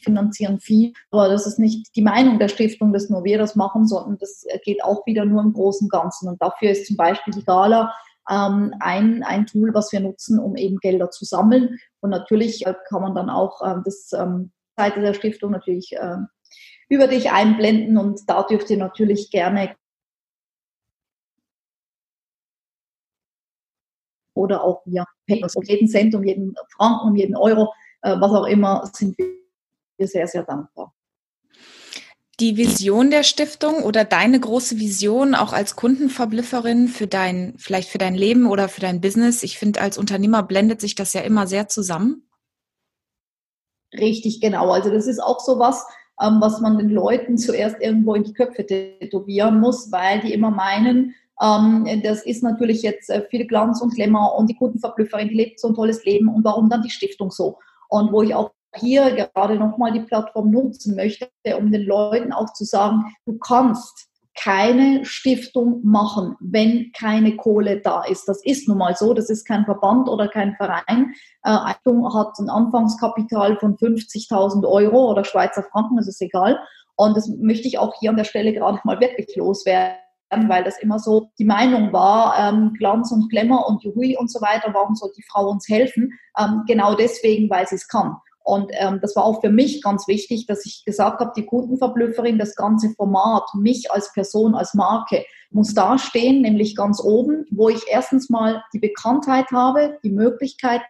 finanzieren 0.00 0.58
viel, 0.58 0.92
aber 1.12 1.28
das 1.28 1.46
ist 1.46 1.60
nicht 1.60 1.94
die 1.94 2.02
Meinung 2.02 2.40
der 2.40 2.48
Stiftung, 2.48 2.92
dass 2.92 3.08
nur 3.08 3.22
wir 3.22 3.38
das 3.38 3.54
machen, 3.54 3.86
sondern 3.86 4.18
das 4.18 4.44
geht 4.64 4.82
auch 4.82 5.06
wieder 5.06 5.24
nur 5.24 5.42
im 5.42 5.52
Großen 5.52 5.88
Ganzen. 5.88 6.28
Und 6.28 6.42
dafür 6.42 6.70
ist 6.70 6.86
zum 6.86 6.96
Beispiel 6.96 7.32
die 7.34 7.44
Gala 7.44 7.92
ähm, 8.30 8.74
ein, 8.80 9.22
ein 9.22 9.46
Tool, 9.46 9.72
was 9.74 9.92
wir 9.92 10.00
nutzen, 10.00 10.38
um 10.38 10.56
eben 10.56 10.78
Gelder 10.78 11.10
zu 11.10 11.24
sammeln. 11.24 11.78
Und 12.00 12.10
natürlich 12.10 12.66
äh, 12.66 12.74
kann 12.88 13.02
man 13.02 13.14
dann 13.14 13.30
auch 13.30 13.60
ähm, 13.64 13.82
das 13.84 14.12
ähm, 14.12 14.52
Seite 14.76 15.00
der 15.00 15.14
Stiftung 15.14 15.52
natürlich 15.52 15.92
äh, 15.92 16.16
über 16.88 17.08
dich 17.08 17.30
einblenden 17.32 17.98
und 17.98 18.28
da 18.28 18.42
dürft 18.44 18.70
ihr 18.70 18.76
natürlich 18.76 19.30
gerne 19.30 19.74
oder 24.34 24.62
auch 24.62 24.84
PayPal 25.26 25.50
um 25.54 25.62
jeden 25.64 25.88
Cent, 25.88 26.14
um 26.14 26.22
jeden 26.22 26.54
Franken, 26.76 27.08
um 27.08 27.16
jeden 27.16 27.36
Euro, 27.36 27.72
äh, 28.02 28.14
was 28.20 28.30
auch 28.30 28.46
immer, 28.46 28.88
sind 28.92 29.16
wir 29.18 30.06
sehr, 30.06 30.26
sehr 30.26 30.44
dankbar 30.44 30.95
die 32.38 32.56
Vision 32.56 33.10
der 33.10 33.22
Stiftung 33.22 33.82
oder 33.82 34.04
deine 34.04 34.38
große 34.38 34.78
Vision 34.78 35.34
auch 35.34 35.52
als 35.52 35.74
Kundenverblüfferin 35.74 36.88
für 36.88 37.06
dein, 37.06 37.54
vielleicht 37.56 37.88
für 37.88 37.98
dein 37.98 38.14
Leben 38.14 38.46
oder 38.46 38.68
für 38.68 38.82
dein 38.82 39.00
Business? 39.00 39.42
Ich 39.42 39.58
finde, 39.58 39.80
als 39.80 39.96
Unternehmer 39.96 40.42
blendet 40.42 40.80
sich 40.80 40.94
das 40.94 41.14
ja 41.14 41.22
immer 41.22 41.46
sehr 41.46 41.68
zusammen. 41.68 42.28
Richtig, 43.94 44.40
genau. 44.40 44.70
Also 44.70 44.90
das 44.90 45.06
ist 45.06 45.20
auch 45.20 45.40
so 45.40 45.58
was, 45.58 45.86
ähm, 46.20 46.38
was 46.40 46.60
man 46.60 46.76
den 46.76 46.90
Leuten 46.90 47.38
zuerst 47.38 47.76
irgendwo 47.80 48.14
in 48.14 48.24
die 48.24 48.34
Köpfe 48.34 48.66
tätowieren 48.66 49.60
muss, 49.60 49.90
weil 49.90 50.20
die 50.20 50.34
immer 50.34 50.50
meinen, 50.50 51.14
ähm, 51.40 51.86
das 52.02 52.24
ist 52.26 52.42
natürlich 52.42 52.82
jetzt 52.82 53.08
äh, 53.08 53.26
viel 53.30 53.46
Glanz 53.46 53.80
und 53.80 53.94
Glamour 53.94 54.36
und 54.36 54.50
die 54.50 54.56
Kundenverblüfferin, 54.56 55.28
die 55.28 55.34
lebt 55.34 55.60
so 55.60 55.68
ein 55.68 55.74
tolles 55.74 56.04
Leben 56.04 56.28
und 56.28 56.44
warum 56.44 56.68
dann 56.68 56.82
die 56.82 56.90
Stiftung 56.90 57.30
so? 57.30 57.58
Und 57.88 58.12
wo 58.12 58.22
ich 58.22 58.34
auch 58.34 58.50
hier 58.76 59.14
gerade 59.14 59.56
nochmal 59.56 59.92
die 59.92 60.00
Plattform 60.00 60.50
nutzen 60.50 60.96
möchte, 60.96 61.28
um 61.58 61.70
den 61.70 61.82
Leuten 61.82 62.32
auch 62.32 62.52
zu 62.52 62.64
sagen, 62.64 63.14
du 63.24 63.38
kannst 63.38 64.08
keine 64.36 65.04
Stiftung 65.04 65.80
machen, 65.82 66.36
wenn 66.40 66.92
keine 66.92 67.36
Kohle 67.36 67.80
da 67.80 68.04
ist. 68.04 68.28
Das 68.28 68.44
ist 68.44 68.68
nun 68.68 68.78
mal 68.78 68.94
so. 68.94 69.14
Das 69.14 69.30
ist 69.30 69.46
kein 69.46 69.64
Verband 69.64 70.08
oder 70.08 70.28
kein 70.28 70.54
Verein. 70.56 71.14
Äh, 71.42 71.50
Stiftung 71.50 72.12
hat 72.14 72.38
ein 72.38 72.50
Anfangskapital 72.50 73.58
von 73.58 73.76
50.000 73.76 74.68
Euro 74.68 75.10
oder 75.10 75.24
Schweizer 75.24 75.62
Franken, 75.62 75.96
das 75.96 76.06
ist 76.06 76.20
egal. 76.20 76.60
Und 76.96 77.16
das 77.16 77.28
möchte 77.28 77.66
ich 77.66 77.78
auch 77.78 77.94
hier 77.98 78.10
an 78.10 78.16
der 78.16 78.24
Stelle 78.24 78.52
gerade 78.52 78.78
mal 78.84 79.00
wirklich 79.00 79.34
loswerden. 79.36 79.96
weil 80.48 80.64
das 80.64 80.78
immer 80.78 80.98
so 80.98 81.30
die 81.38 81.44
Meinung 81.44 81.92
war, 81.92 82.36
ähm, 82.38 82.72
Glanz 82.76 83.12
und 83.12 83.30
Glamour 83.30 83.68
und 83.68 83.84
Juhui 83.84 84.16
und 84.16 84.30
so 84.30 84.40
weiter, 84.40 84.74
warum 84.74 84.96
soll 84.96 85.12
die 85.16 85.22
Frau 85.22 85.48
uns 85.48 85.68
helfen? 85.68 86.12
Ähm, 86.36 86.64
genau 86.66 86.94
deswegen, 86.94 87.48
weil 87.48 87.66
sie 87.68 87.76
es 87.76 87.86
kann. 87.86 88.16
Und 88.46 88.70
ähm, 88.74 89.00
das 89.02 89.16
war 89.16 89.24
auch 89.24 89.40
für 89.40 89.50
mich 89.50 89.82
ganz 89.82 90.06
wichtig, 90.06 90.46
dass 90.46 90.64
ich 90.64 90.84
gesagt 90.84 91.18
habe, 91.18 91.32
die 91.34 91.44
Kundenverblüfferin, 91.44 92.38
das 92.38 92.54
ganze 92.54 92.90
Format, 92.90 93.42
mich 93.54 93.90
als 93.90 94.12
Person, 94.12 94.54
als 94.54 94.72
Marke, 94.72 95.24
muss 95.50 95.74
da 95.74 95.98
stehen, 95.98 96.42
nämlich 96.42 96.76
ganz 96.76 97.02
oben, 97.02 97.44
wo 97.50 97.70
ich 97.70 97.82
erstens 97.88 98.30
mal 98.30 98.62
die 98.72 98.78
Bekanntheit 98.78 99.46
habe, 99.50 99.98
die 100.04 100.12
Möglichkeiten 100.12 100.84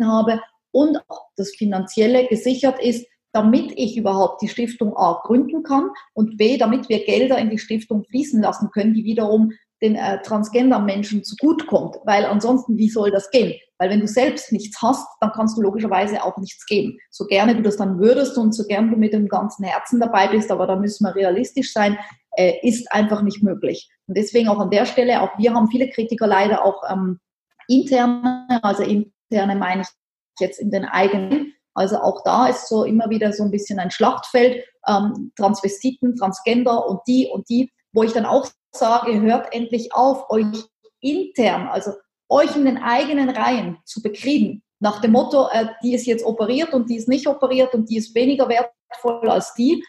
habe 0.00 0.40
und 0.70 0.98
das 1.36 1.50
Finanzielle 1.50 2.28
gesichert 2.28 2.80
ist, 2.80 3.04
damit 3.32 3.72
ich 3.74 3.96
überhaupt 3.96 4.40
die 4.40 4.48
Stiftung 4.48 4.96
A 4.96 5.20
gründen 5.24 5.64
kann 5.64 5.90
und 6.14 6.36
B, 6.36 6.58
damit 6.58 6.88
wir 6.88 7.04
Gelder 7.04 7.38
in 7.38 7.50
die 7.50 7.58
Stiftung 7.58 8.04
fließen 8.04 8.40
lassen 8.40 8.70
können, 8.70 8.94
die 8.94 9.02
wiederum 9.02 9.50
den 9.82 9.96
äh, 9.96 10.20
Transgender-Menschen 10.22 11.24
zugutekommt. 11.24 11.96
Weil 12.04 12.24
ansonsten, 12.24 12.76
wie 12.76 12.88
soll 12.88 13.10
das 13.10 13.30
gehen? 13.30 13.58
Weil 13.78 13.90
wenn 13.90 14.00
du 14.00 14.06
selbst 14.06 14.52
nichts 14.52 14.80
hast, 14.82 15.06
dann 15.20 15.32
kannst 15.32 15.56
du 15.56 15.62
logischerweise 15.62 16.22
auch 16.22 16.36
nichts 16.36 16.66
geben. 16.66 16.98
So 17.10 17.24
gerne 17.26 17.56
du 17.56 17.62
das 17.62 17.76
dann 17.76 17.98
würdest 17.98 18.36
und 18.36 18.54
so 18.54 18.64
gern 18.64 18.90
du 18.90 18.96
mit 18.96 19.12
dem 19.12 19.28
ganzen 19.28 19.64
Herzen 19.64 20.00
dabei 20.00 20.28
bist, 20.28 20.50
aber 20.50 20.66
da 20.66 20.76
müssen 20.76 21.04
wir 21.04 21.14
realistisch 21.14 21.72
sein, 21.72 21.98
äh, 22.36 22.54
ist 22.62 22.92
einfach 22.92 23.22
nicht 23.22 23.42
möglich. 23.42 23.90
Und 24.06 24.16
deswegen 24.16 24.48
auch 24.48 24.58
an 24.58 24.70
der 24.70 24.84
Stelle, 24.84 25.22
auch 25.22 25.30
wir 25.38 25.54
haben 25.54 25.70
viele 25.70 25.88
Kritiker 25.88 26.26
leider 26.26 26.64
auch 26.64 26.82
ähm, 26.90 27.20
interne, 27.68 28.60
also 28.62 28.82
interne 28.82 29.56
meine 29.56 29.82
ich 29.82 29.88
jetzt 30.40 30.60
in 30.60 30.70
den 30.70 30.84
eigenen 30.84 31.54
also 31.74 31.98
auch 31.98 32.22
da 32.24 32.48
ist 32.48 32.68
so 32.68 32.84
immer 32.84 33.10
wieder 33.10 33.32
so 33.32 33.44
ein 33.44 33.50
bisschen 33.50 33.78
ein 33.78 33.90
Schlachtfeld, 33.90 34.64
ähm, 34.86 35.32
Transvestiten, 35.36 36.16
Transgender 36.16 36.86
und 36.86 37.00
die 37.06 37.28
und 37.32 37.48
die, 37.48 37.70
wo 37.92 38.02
ich 38.02 38.12
dann 38.12 38.26
auch 38.26 38.48
sage, 38.72 39.20
hört 39.20 39.52
endlich 39.52 39.92
auf, 39.94 40.30
euch 40.30 40.64
intern, 41.00 41.68
also 41.68 41.92
euch 42.28 42.54
in 42.56 42.64
den 42.64 42.78
eigenen 42.78 43.30
Reihen 43.30 43.78
zu 43.84 44.02
bekriegen. 44.02 44.62
Nach 44.78 45.00
dem 45.00 45.12
Motto, 45.12 45.48
äh, 45.50 45.66
die 45.82 45.94
ist 45.94 46.06
jetzt 46.06 46.24
operiert 46.24 46.72
und 46.72 46.88
die 46.88 46.96
ist 46.96 47.08
nicht 47.08 47.26
operiert 47.26 47.74
und 47.74 47.90
die 47.90 47.96
ist 47.96 48.14
weniger 48.14 48.48
wertvoll 48.48 49.28
als 49.28 49.52
die, 49.54 49.84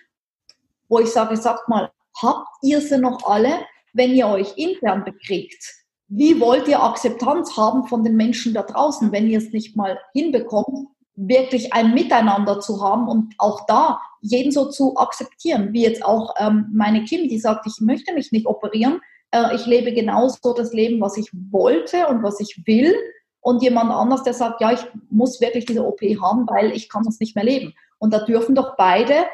wo 0.89 0.99
ich 0.99 1.09
sage, 1.09 1.37
sagt 1.37 1.69
mal, 1.69 1.91
habt 2.21 2.47
ihr 2.61 2.81
sie 2.81 2.97
noch 2.97 3.25
alle, 3.25 3.65
wenn 3.93 4.11
ihr 4.11 4.27
euch 4.27 4.57
intern 4.57 5.05
bekriegt? 5.05 5.63
Wie 6.07 6.39
wollt 6.41 6.67
ihr 6.67 6.83
Akzeptanz 6.83 7.55
haben 7.55 7.87
von 7.87 8.03
den 8.03 8.17
Menschen 8.17 8.53
da 8.53 8.63
draußen, 8.63 9.13
wenn 9.13 9.29
ihr 9.29 9.37
es 9.37 9.51
nicht 9.51 9.77
mal 9.77 9.97
hinbekommt, 10.13 10.89
wirklich 11.15 11.73
ein 11.73 11.93
Miteinander 11.93 12.59
zu 12.59 12.83
haben 12.83 13.07
und 13.07 13.33
auch 13.37 13.65
da 13.65 13.99
jeden 14.21 14.51
so 14.51 14.69
zu 14.69 14.95
akzeptieren, 14.97 15.73
wie 15.73 15.83
jetzt 15.83 16.05
auch 16.05 16.35
ähm, 16.39 16.67
meine 16.73 17.03
Kim, 17.03 17.27
die 17.27 17.39
sagt, 17.39 17.67
ich 17.67 17.81
möchte 17.81 18.13
mich 18.13 18.31
nicht 18.31 18.45
operieren, 18.45 19.01
äh, 19.31 19.55
ich 19.55 19.65
lebe 19.65 19.93
genauso 19.93 20.53
das 20.53 20.73
Leben, 20.73 21.01
was 21.01 21.17
ich 21.17 21.29
wollte 21.51 22.07
und 22.07 22.23
was 22.23 22.39
ich 22.39 22.61
will 22.65 22.95
und 23.41 23.61
jemand 23.63 23.91
anders, 23.91 24.23
der 24.23 24.33
sagt, 24.33 24.61
ja, 24.61 24.71
ich 24.71 24.81
muss 25.09 25.41
wirklich 25.41 25.65
diese 25.65 25.85
OP 25.85 26.01
haben, 26.21 26.47
weil 26.47 26.71
ich 26.71 26.89
kann 26.89 27.03
sonst 27.03 27.19
nicht 27.19 27.35
mehr 27.35 27.43
leben. 27.43 27.73
Und 27.97 28.13
da 28.13 28.23
dürfen 28.23 28.55
doch 28.55 28.75
beide 28.77 29.25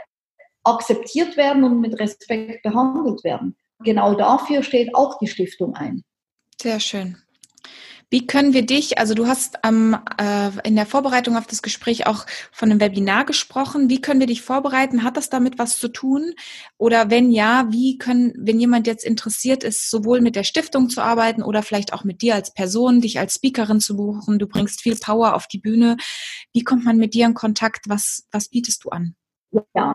akzeptiert 0.63 1.37
werden 1.37 1.63
und 1.63 1.81
mit 1.81 1.99
Respekt 1.99 2.63
behandelt 2.63 3.23
werden. 3.23 3.55
Genau 3.83 4.15
dafür 4.15 4.63
steht 4.63 4.95
auch 4.95 5.17
die 5.19 5.27
Stiftung 5.27 5.75
ein. 5.75 6.03
Sehr 6.59 6.79
schön. 6.79 7.17
Wie 8.09 8.25
können 8.25 8.53
wir 8.53 8.65
dich, 8.65 8.99
also 8.99 9.13
du 9.13 9.27
hast 9.27 9.57
ähm, 9.65 9.97
äh, 10.17 10.51
in 10.63 10.77
der 10.77 10.85
Vorbereitung 10.85 11.35
auf 11.35 11.45
das 11.45 11.61
Gespräch 11.61 12.07
auch 12.07 12.25
von 12.53 12.71
einem 12.71 12.79
Webinar 12.79 13.25
gesprochen. 13.25 13.89
Wie 13.89 13.99
können 13.99 14.21
wir 14.21 14.27
dich 14.27 14.41
vorbereiten? 14.41 15.03
Hat 15.03 15.17
das 15.17 15.29
damit 15.29 15.59
was 15.59 15.77
zu 15.77 15.89
tun? 15.89 16.33
Oder 16.77 17.09
wenn 17.09 17.31
ja, 17.31 17.67
wie 17.69 17.97
können, 17.97 18.33
wenn 18.37 18.61
jemand 18.61 18.87
jetzt 18.87 19.03
interessiert 19.03 19.65
ist, 19.65 19.89
sowohl 19.89 20.21
mit 20.21 20.37
der 20.37 20.45
Stiftung 20.45 20.89
zu 20.89 21.01
arbeiten 21.01 21.43
oder 21.43 21.63
vielleicht 21.63 21.91
auch 21.91 22.05
mit 22.05 22.21
dir 22.21 22.35
als 22.35 22.53
Person, 22.53 23.01
dich 23.01 23.19
als 23.19 23.35
Speakerin 23.35 23.81
zu 23.81 23.97
buchen, 23.97 24.39
du 24.39 24.47
bringst 24.47 24.81
viel 24.81 24.95
Power 24.95 25.35
auf 25.35 25.47
die 25.47 25.59
Bühne. 25.59 25.97
Wie 26.53 26.63
kommt 26.63 26.85
man 26.85 26.97
mit 26.97 27.13
dir 27.13 27.25
in 27.25 27.33
Kontakt? 27.33 27.89
Was, 27.89 28.25
was 28.31 28.47
bietest 28.47 28.85
du 28.85 28.89
an? 28.89 29.15
Ja, 29.75 29.93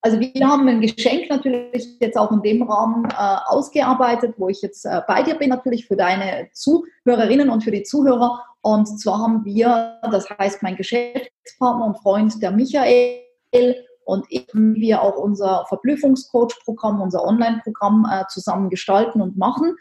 also 0.00 0.20
wir 0.20 0.48
haben 0.48 0.68
ein 0.68 0.80
Geschenk 0.80 1.28
natürlich 1.28 1.98
jetzt 2.00 2.16
auch 2.16 2.30
in 2.30 2.42
dem 2.42 2.62
Rahmen 2.62 3.04
äh, 3.06 3.36
ausgearbeitet, 3.46 4.34
wo 4.38 4.48
ich 4.48 4.62
jetzt 4.62 4.84
äh, 4.84 5.00
bei 5.08 5.22
dir 5.22 5.34
bin, 5.34 5.50
natürlich 5.50 5.86
für 5.86 5.96
deine 5.96 6.48
Zuhörerinnen 6.52 7.50
und 7.50 7.64
für 7.64 7.72
die 7.72 7.82
Zuhörer. 7.82 8.44
Und 8.60 8.86
zwar 9.00 9.18
haben 9.18 9.44
wir, 9.44 9.98
das 10.10 10.28
heißt 10.30 10.62
mein 10.62 10.76
Geschäftspartner 10.76 11.84
und 11.84 11.98
Freund, 11.98 12.40
der 12.40 12.52
Michael 12.52 13.24
und 14.04 14.24
ich, 14.30 14.46
wir 14.54 15.02
auch 15.02 15.16
unser 15.16 15.66
Verblüffungscoach-Programm, 15.68 17.00
unser 17.00 17.24
Online-Programm 17.24 18.06
äh, 18.10 18.24
zusammen 18.28 18.70
gestalten 18.70 19.20
und 19.20 19.36
machen, 19.36 19.76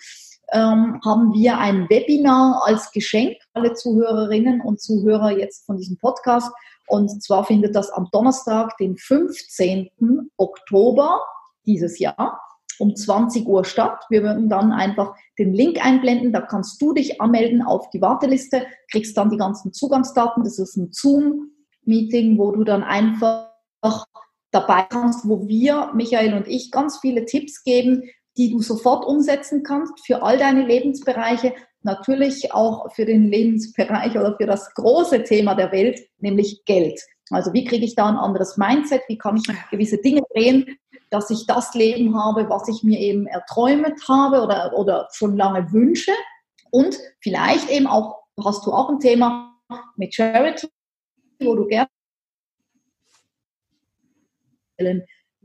ähm, 0.52 1.00
haben 1.04 1.34
wir 1.34 1.58
ein 1.58 1.90
Webinar 1.90 2.62
als 2.66 2.92
Geschenk, 2.92 3.38
alle 3.54 3.74
Zuhörerinnen 3.74 4.62
und 4.62 4.82
Zuhörer 4.82 5.32
jetzt 5.32 5.66
von 5.66 5.78
diesem 5.78 5.98
Podcast, 5.98 6.52
und 6.88 7.22
zwar 7.24 7.44
findet 7.44 7.76
das 7.76 7.90
am 7.92 8.08
Donnerstag, 8.12 8.78
den 8.78 8.98
15. 8.98 9.90
Oktober 10.38 11.22
dieses 11.66 12.00
Jahr 12.00 12.42
um 12.80 12.96
20 12.96 13.48
Uhr 13.48 13.66
statt. 13.66 14.04
Wir 14.10 14.24
würden 14.24 14.50
dann 14.50 14.72
einfach 14.72 15.16
den 15.38 15.54
Link 15.54 15.84
einblenden, 15.84 16.32
da 16.32 16.42
kannst 16.42 16.82
du 16.82 16.94
dich 16.94 17.20
anmelden 17.22 17.62
auf 17.62 17.90
die 17.90 18.02
Warteliste, 18.02 18.66
kriegst 18.92 19.18
dann 19.18 19.30
die 19.30 19.38
ganzen 19.38 19.74
Zugangsdaten. 19.74 20.44
Das 20.44 20.60
ist 20.60 20.78
ein 20.78 20.90
Zoom-Meeting, 20.92 22.38
wo 22.38 22.52
du 22.52 22.64
dann 22.64 22.84
einfach 22.84 23.52
dabei 24.52 24.84
kannst, 24.84 25.28
wo 25.28 25.48
wir, 25.48 25.92
Michael 25.94 26.34
und 26.34 26.48
ich, 26.48 26.72
ganz 26.72 27.00
viele 27.00 27.26
Tipps 27.26 27.64
geben, 27.64 28.04
die 28.38 28.52
du 28.52 28.62
sofort 28.62 29.06
umsetzen 29.06 29.64
kannst 29.64 30.06
für 30.06 30.22
all 30.22 30.38
deine 30.38 30.66
Lebensbereiche, 30.66 31.54
natürlich 31.88 32.52
auch 32.54 32.92
für 32.94 33.06
den 33.06 33.32
Lebensbereich 33.32 34.12
oder 34.12 34.36
für 34.38 34.46
das 34.46 34.74
große 34.76 35.24
Thema 35.24 35.56
der 35.56 35.72
Welt, 35.72 36.08
nämlich 36.20 36.64
Geld. 36.66 37.02
Also 37.32 37.54
wie 37.54 37.66
kriege 37.66 37.86
ich 37.86 37.96
da 37.96 38.08
ein 38.08 38.18
anderes 38.18 38.58
Mindset? 38.58 39.02
Wie 39.08 39.18
kann 39.18 39.38
ich 39.38 39.44
gewisse 39.72 39.98
Dinge 39.98 40.22
drehen, 40.34 40.78
dass 41.10 41.30
ich 41.30 41.48
das 41.48 41.74
Leben 41.74 42.22
habe, 42.22 42.50
was 42.50 42.68
ich 42.68 42.84
mir 42.84 43.00
eben 43.00 43.26
erträumt 43.26 44.08
habe 44.08 44.42
oder, 44.44 44.78
oder 44.78 45.08
schon 45.14 45.36
lange 45.38 45.72
wünsche? 45.72 46.12
Und 46.70 46.98
vielleicht 47.22 47.70
eben 47.70 47.88
auch, 47.88 48.24
hast 48.44 48.66
du 48.66 48.74
auch 48.74 48.90
ein 48.90 49.00
Thema 49.00 49.56
mit 49.96 50.14
Charity, 50.14 50.68
wo 51.40 51.56
du 51.56 51.66
gerne 51.68 51.88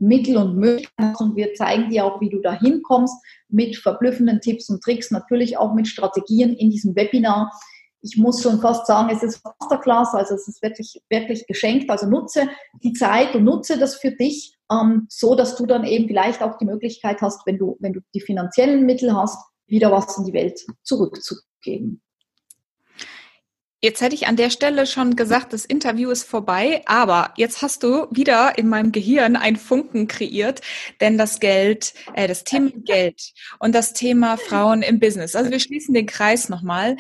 Mittel 0.03 0.37
und 0.37 0.57
Möglichkeiten 0.57 1.23
und 1.23 1.37
wir 1.37 1.55
zeigen 1.55 1.91
dir 1.91 2.05
auch, 2.05 2.21
wie 2.21 2.29
du 2.29 2.41
da 2.41 2.53
hinkommst 2.53 3.15
mit 3.49 3.77
verblüffenden 3.77 4.41
Tipps 4.41 4.69
und 4.69 4.83
Tricks, 4.83 5.11
natürlich 5.11 5.57
auch 5.59 5.75
mit 5.75 5.87
Strategien 5.87 6.55
in 6.55 6.71
diesem 6.71 6.97
Webinar. 6.97 7.53
Ich 8.01 8.17
muss 8.17 8.43
schon 8.43 8.61
fast 8.61 8.87
sagen, 8.87 9.11
es 9.15 9.23
ist 9.23 9.45
Masterclass, 9.45 10.13
also 10.13 10.35
es 10.35 10.49
ist 10.49 10.61
wirklich, 10.61 11.01
wirklich 11.09 11.47
geschenkt. 11.47 11.89
Also 11.89 12.07
nutze 12.07 12.49
die 12.83 12.95
Zeit 12.95 13.37
und 13.37 13.45
nutze 13.45 13.79
das 13.79 13.95
für 13.95 14.11
dich, 14.11 14.57
ähm, 14.73 15.07
so 15.09 15.37
dass 15.37 15.55
du 15.55 15.67
dann 15.67 15.85
eben 15.85 16.09
vielleicht 16.09 16.43
auch 16.43 16.59
die 16.59 16.65
Möglichkeit 16.65 17.23
hast, 17.23 17.47
wenn 17.47 17.59
du, 17.59 17.77
wenn 17.79 17.93
du 17.93 18.01
die 18.13 18.21
finanziellen 18.21 18.85
Mittel 18.85 19.15
hast, 19.15 19.39
wieder 19.69 19.93
was 19.93 20.19
in 20.19 20.25
die 20.25 20.33
Welt 20.33 20.61
zurückzugeben. 20.83 22.03
Jetzt 23.85 24.01
hätte 24.01 24.15
ich 24.15 24.29
an 24.29 24.37
der 24.37 24.51
Stelle 24.51 24.87
schon 24.87 25.17
gesagt, 25.17 25.53
das 25.53 25.65
Interview 25.65 26.11
ist 26.11 26.23
vorbei, 26.23 26.83
aber 26.87 27.35
jetzt 27.37 27.63
hast 27.63 27.83
du 27.83 28.07
wieder 28.13 28.57
in 28.57 28.69
meinem 28.69 28.93
Gehirn 28.93 29.35
einen 29.35 29.57
Funken 29.57 30.07
kreiert, 30.07 30.61
denn 31.01 31.19
das 31.19 31.41
Geld, 31.41 31.93
äh, 32.15 32.29
das 32.29 32.45
Thema 32.45 32.71
Geld 32.85 33.33
und 33.59 33.75
das 33.75 33.93
Thema 33.93 34.37
Frauen 34.37 34.83
im 34.83 35.01
Business. 35.01 35.35
Also 35.35 35.51
wir 35.51 35.59
schließen 35.59 35.95
den 35.95 36.07
Kreis 36.07 36.49
nochmal. 36.49 36.97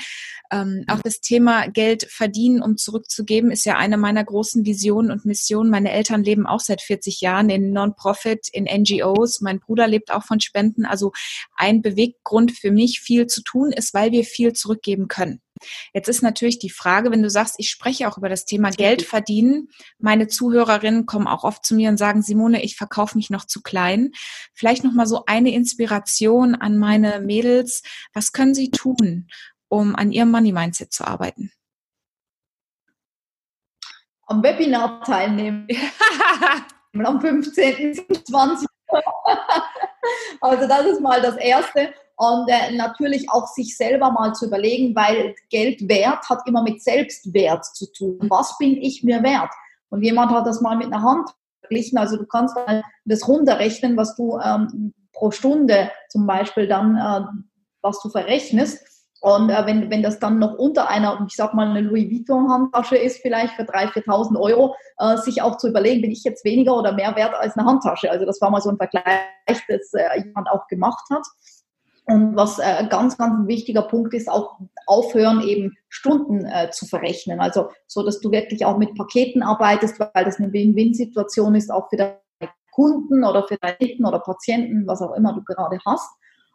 Ähm, 0.50 0.84
auch 0.88 1.00
das 1.04 1.20
Thema 1.20 1.68
Geld 1.68 2.08
verdienen, 2.10 2.60
um 2.60 2.76
zurückzugeben, 2.76 3.52
ist 3.52 3.64
ja 3.64 3.76
eine 3.76 3.96
meiner 3.96 4.24
großen 4.24 4.66
Visionen 4.66 5.12
und 5.12 5.24
Missionen. 5.24 5.70
Meine 5.70 5.92
Eltern 5.92 6.24
leben 6.24 6.48
auch 6.48 6.58
seit 6.58 6.82
40 6.82 7.20
Jahren 7.20 7.48
in 7.48 7.72
Non-Profit, 7.72 8.48
in 8.52 8.64
NGOs. 8.64 9.40
Mein 9.40 9.60
Bruder 9.60 9.86
lebt 9.86 10.10
auch 10.10 10.24
von 10.24 10.40
Spenden. 10.40 10.84
Also 10.84 11.12
ein 11.54 11.80
Beweggrund 11.80 12.50
für 12.50 12.72
mich, 12.72 13.00
viel 13.00 13.28
zu 13.28 13.44
tun, 13.44 13.70
ist, 13.70 13.94
weil 13.94 14.10
wir 14.10 14.24
viel 14.24 14.52
zurückgeben 14.52 15.06
können. 15.06 15.40
Jetzt 15.92 16.08
ist 16.08 16.22
natürlich 16.22 16.58
die 16.58 16.70
Frage, 16.70 17.10
wenn 17.10 17.22
du 17.22 17.30
sagst, 17.30 17.56
ich 17.58 17.70
spreche 17.70 18.08
auch 18.08 18.18
über 18.18 18.28
das 18.28 18.44
Thema 18.44 18.70
Geld 18.70 19.02
verdienen. 19.02 19.68
Meine 19.98 20.28
Zuhörerinnen 20.28 21.06
kommen 21.06 21.26
auch 21.26 21.44
oft 21.44 21.64
zu 21.64 21.74
mir 21.74 21.88
und 21.88 21.96
sagen, 21.96 22.22
Simone, 22.22 22.62
ich 22.62 22.76
verkaufe 22.76 23.16
mich 23.16 23.30
noch 23.30 23.44
zu 23.44 23.62
klein. 23.62 24.12
Vielleicht 24.54 24.84
noch 24.84 24.92
mal 24.92 25.06
so 25.06 25.24
eine 25.26 25.52
Inspiration 25.52 26.54
an 26.54 26.78
meine 26.78 27.20
Mädels. 27.20 27.82
Was 28.12 28.32
können 28.32 28.54
sie 28.54 28.70
tun, 28.70 29.28
um 29.68 29.94
an 29.94 30.12
ihrem 30.12 30.30
Money 30.30 30.52
Mindset 30.52 30.92
zu 30.92 31.06
arbeiten? 31.06 31.52
Am 34.26 34.42
Webinar 34.42 35.02
teilnehmen. 35.04 35.66
am 36.94 37.20
15. 37.20 38.00
20. 38.24 38.71
also 40.40 40.68
das 40.68 40.84
ist 40.86 41.00
mal 41.00 41.20
das 41.20 41.36
Erste 41.36 41.92
und 42.16 42.48
äh, 42.48 42.74
natürlich 42.76 43.30
auch 43.30 43.46
sich 43.46 43.76
selber 43.76 44.10
mal 44.10 44.34
zu 44.34 44.46
überlegen, 44.46 44.94
weil 44.94 45.34
Geld 45.50 45.88
wert 45.88 46.28
hat 46.28 46.40
immer 46.46 46.62
mit 46.62 46.82
Selbstwert 46.82 47.64
zu 47.64 47.90
tun. 47.92 48.18
Was 48.28 48.56
bin 48.58 48.76
ich 48.76 49.02
mir 49.02 49.22
wert? 49.22 49.50
Und 49.90 50.02
jemand 50.02 50.30
hat 50.30 50.46
das 50.46 50.60
mal 50.60 50.76
mit 50.76 50.86
einer 50.86 51.02
Hand 51.02 51.30
verglichen. 51.60 51.98
Also 51.98 52.16
du 52.16 52.26
kannst 52.26 52.56
das 53.04 53.26
runterrechnen, 53.28 53.96
was 53.96 54.14
du 54.16 54.38
ähm, 54.38 54.94
pro 55.12 55.30
Stunde 55.30 55.90
zum 56.08 56.26
Beispiel 56.26 56.66
dann, 56.66 56.96
äh, 56.96 57.26
was 57.80 58.00
du 58.00 58.08
verrechnest. 58.08 58.84
Und 59.22 59.50
äh, 59.50 59.66
wenn, 59.66 59.88
wenn 59.88 60.02
das 60.02 60.18
dann 60.18 60.40
noch 60.40 60.54
unter 60.58 60.88
einer, 60.90 61.24
ich 61.28 61.36
sag 61.36 61.54
mal, 61.54 61.68
eine 61.68 61.80
Louis 61.80 62.10
Vuitton-Handtasche 62.10 62.96
ist, 62.96 63.22
vielleicht 63.22 63.54
für 63.54 63.62
3.000, 63.62 64.04
4.000 64.04 64.40
Euro, 64.40 64.74
äh, 64.98 65.16
sich 65.16 65.40
auch 65.40 65.58
zu 65.58 65.68
überlegen, 65.68 66.02
bin 66.02 66.10
ich 66.10 66.24
jetzt 66.24 66.44
weniger 66.44 66.76
oder 66.76 66.92
mehr 66.92 67.14
wert 67.14 67.32
als 67.32 67.56
eine 67.56 67.64
Handtasche. 67.64 68.10
Also 68.10 68.26
das 68.26 68.40
war 68.40 68.50
mal 68.50 68.60
so 68.60 68.70
ein 68.70 68.78
Vergleich, 68.78 69.04
das 69.46 69.94
äh, 69.94 70.18
jemand 70.24 70.50
auch 70.50 70.66
gemacht 70.66 71.04
hat. 71.08 71.22
Und 72.06 72.34
was 72.34 72.58
äh, 72.58 72.84
ganz, 72.90 73.16
ganz 73.16 73.38
ein 73.38 73.46
wichtiger 73.46 73.82
Punkt 73.82 74.12
ist, 74.12 74.28
auch 74.28 74.58
aufhören, 74.86 75.40
eben 75.42 75.76
Stunden 75.88 76.44
äh, 76.44 76.70
zu 76.72 76.86
verrechnen. 76.86 77.38
Also 77.38 77.68
so, 77.86 78.02
dass 78.02 78.18
du 78.18 78.32
wirklich 78.32 78.66
auch 78.66 78.76
mit 78.76 78.96
Paketen 78.96 79.44
arbeitest, 79.44 80.00
weil 80.00 80.24
das 80.24 80.40
eine 80.40 80.52
Win-Win-Situation 80.52 81.54
ist, 81.54 81.70
auch 81.70 81.88
für 81.90 81.96
deine 81.96 82.18
Kunden 82.72 83.22
oder 83.22 83.46
für 83.46 83.56
deine 83.56 83.76
Kunden 83.76 84.04
oder 84.04 84.18
Patienten, 84.18 84.84
was 84.88 85.00
auch 85.00 85.14
immer 85.14 85.32
du 85.32 85.44
gerade 85.44 85.78
hast. 85.86 86.10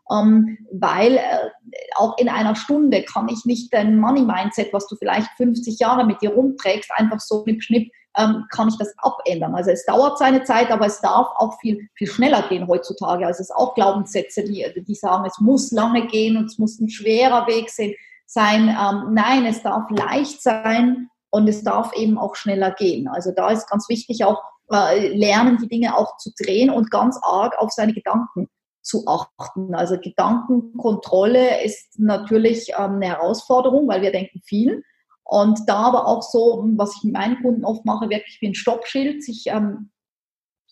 Ähm, 0.10 0.58
weil 0.72 1.18
äh, 1.18 1.50
auch 1.96 2.18
in 2.18 2.30
einer 2.30 2.56
Stunde 2.56 3.04
kann 3.04 3.28
ich 3.30 3.46
nicht 3.46 3.74
dein 3.74 3.98
Money-Mindset, 3.98 4.72
was 4.72 4.88
du 4.88 4.96
vielleicht 4.96 5.30
50 5.38 5.80
Jahre 5.80 6.06
mit 6.06 6.22
dir 6.22 6.32
rumträgst, 6.32 6.92
einfach 6.96 7.20
so 7.20 7.44
schnipp, 7.44 7.64
schnipp 7.64 7.92
ähm, 8.18 8.46
kann 8.50 8.70
ich 8.70 8.78
das 8.78 8.94
abändern. 8.98 9.56
Also 9.56 9.72
es 9.72 9.86
dauert 9.86 10.18
seine 10.18 10.44
Zeit, 10.44 10.72
aber 10.72 10.88
es 10.88 11.00
darf 11.02 11.28
auch 11.36 11.60
viel, 11.60 11.88
viel 11.94 12.08
schneller 12.08 12.48
gehen 12.50 12.68
heutzutage. 12.68 13.26
Also 13.26 13.42
es 13.42 13.50
ist 13.50 13.56
auch 13.56 13.76
Glaubenssätze, 13.76 14.44
die, 14.44 14.66
die 14.76 14.96
sagen, 14.96 15.26
es 15.26 15.40
muss 15.40 15.72
lange 15.72 16.08
gehen 16.08 16.38
und 16.38 16.46
es 16.46 16.58
muss 16.58 16.80
ein 16.80 16.90
schwerer 16.90 17.48
Weg 17.48 17.70
sein. 17.70 18.70
Ähm, 18.70 19.14
nein, 19.14 19.46
es 19.46 19.62
darf 19.62 19.90
leicht 19.90 20.42
sein 20.42 21.10
und 21.30 21.48
es 21.48 21.64
darf 21.64 21.94
eben 21.96 22.18
auch 22.18 22.36
schneller 22.36 22.72
gehen. 22.72 23.08
Also 23.08 23.32
da 23.36 23.50
ist 23.50 23.70
ganz 23.70 23.88
wichtig 23.88 24.26
auch 24.26 24.42
äh, 24.72 25.10
lernen, 25.16 25.58
die 25.62 25.68
Dinge 25.68 25.96
auch 25.96 26.18
zu 26.18 26.32
drehen 26.42 26.70
und 26.70 26.90
ganz 26.90 27.20
arg 27.22 27.58
auf 27.60 27.72
seine 27.72 27.94
Gedanken 27.94 28.50
zu 28.88 29.06
achten. 29.06 29.76
Also 29.76 29.98
Gedankenkontrolle 30.00 31.64
ist 31.64 32.00
natürlich 32.00 32.70
ähm, 32.78 32.96
eine 32.96 33.08
Herausforderung, 33.08 33.88
weil 33.88 34.02
wir 34.02 34.12
denken 34.12 34.42
viel. 34.44 34.84
Und 35.24 35.68
da 35.68 35.80
aber 35.80 36.08
auch 36.08 36.24
so, 36.24 36.64
was 36.78 36.96
ich 36.96 37.04
mit 37.04 37.14
meinen 37.14 37.42
Kunden 37.42 37.66
oft 37.66 37.84
mache, 37.86 38.10
wirklich 38.10 38.38
wie 38.40 38.48
ein 38.48 38.56
Stoppschild, 38.56 39.24
sich 39.24 39.48
ähm, 39.48 39.92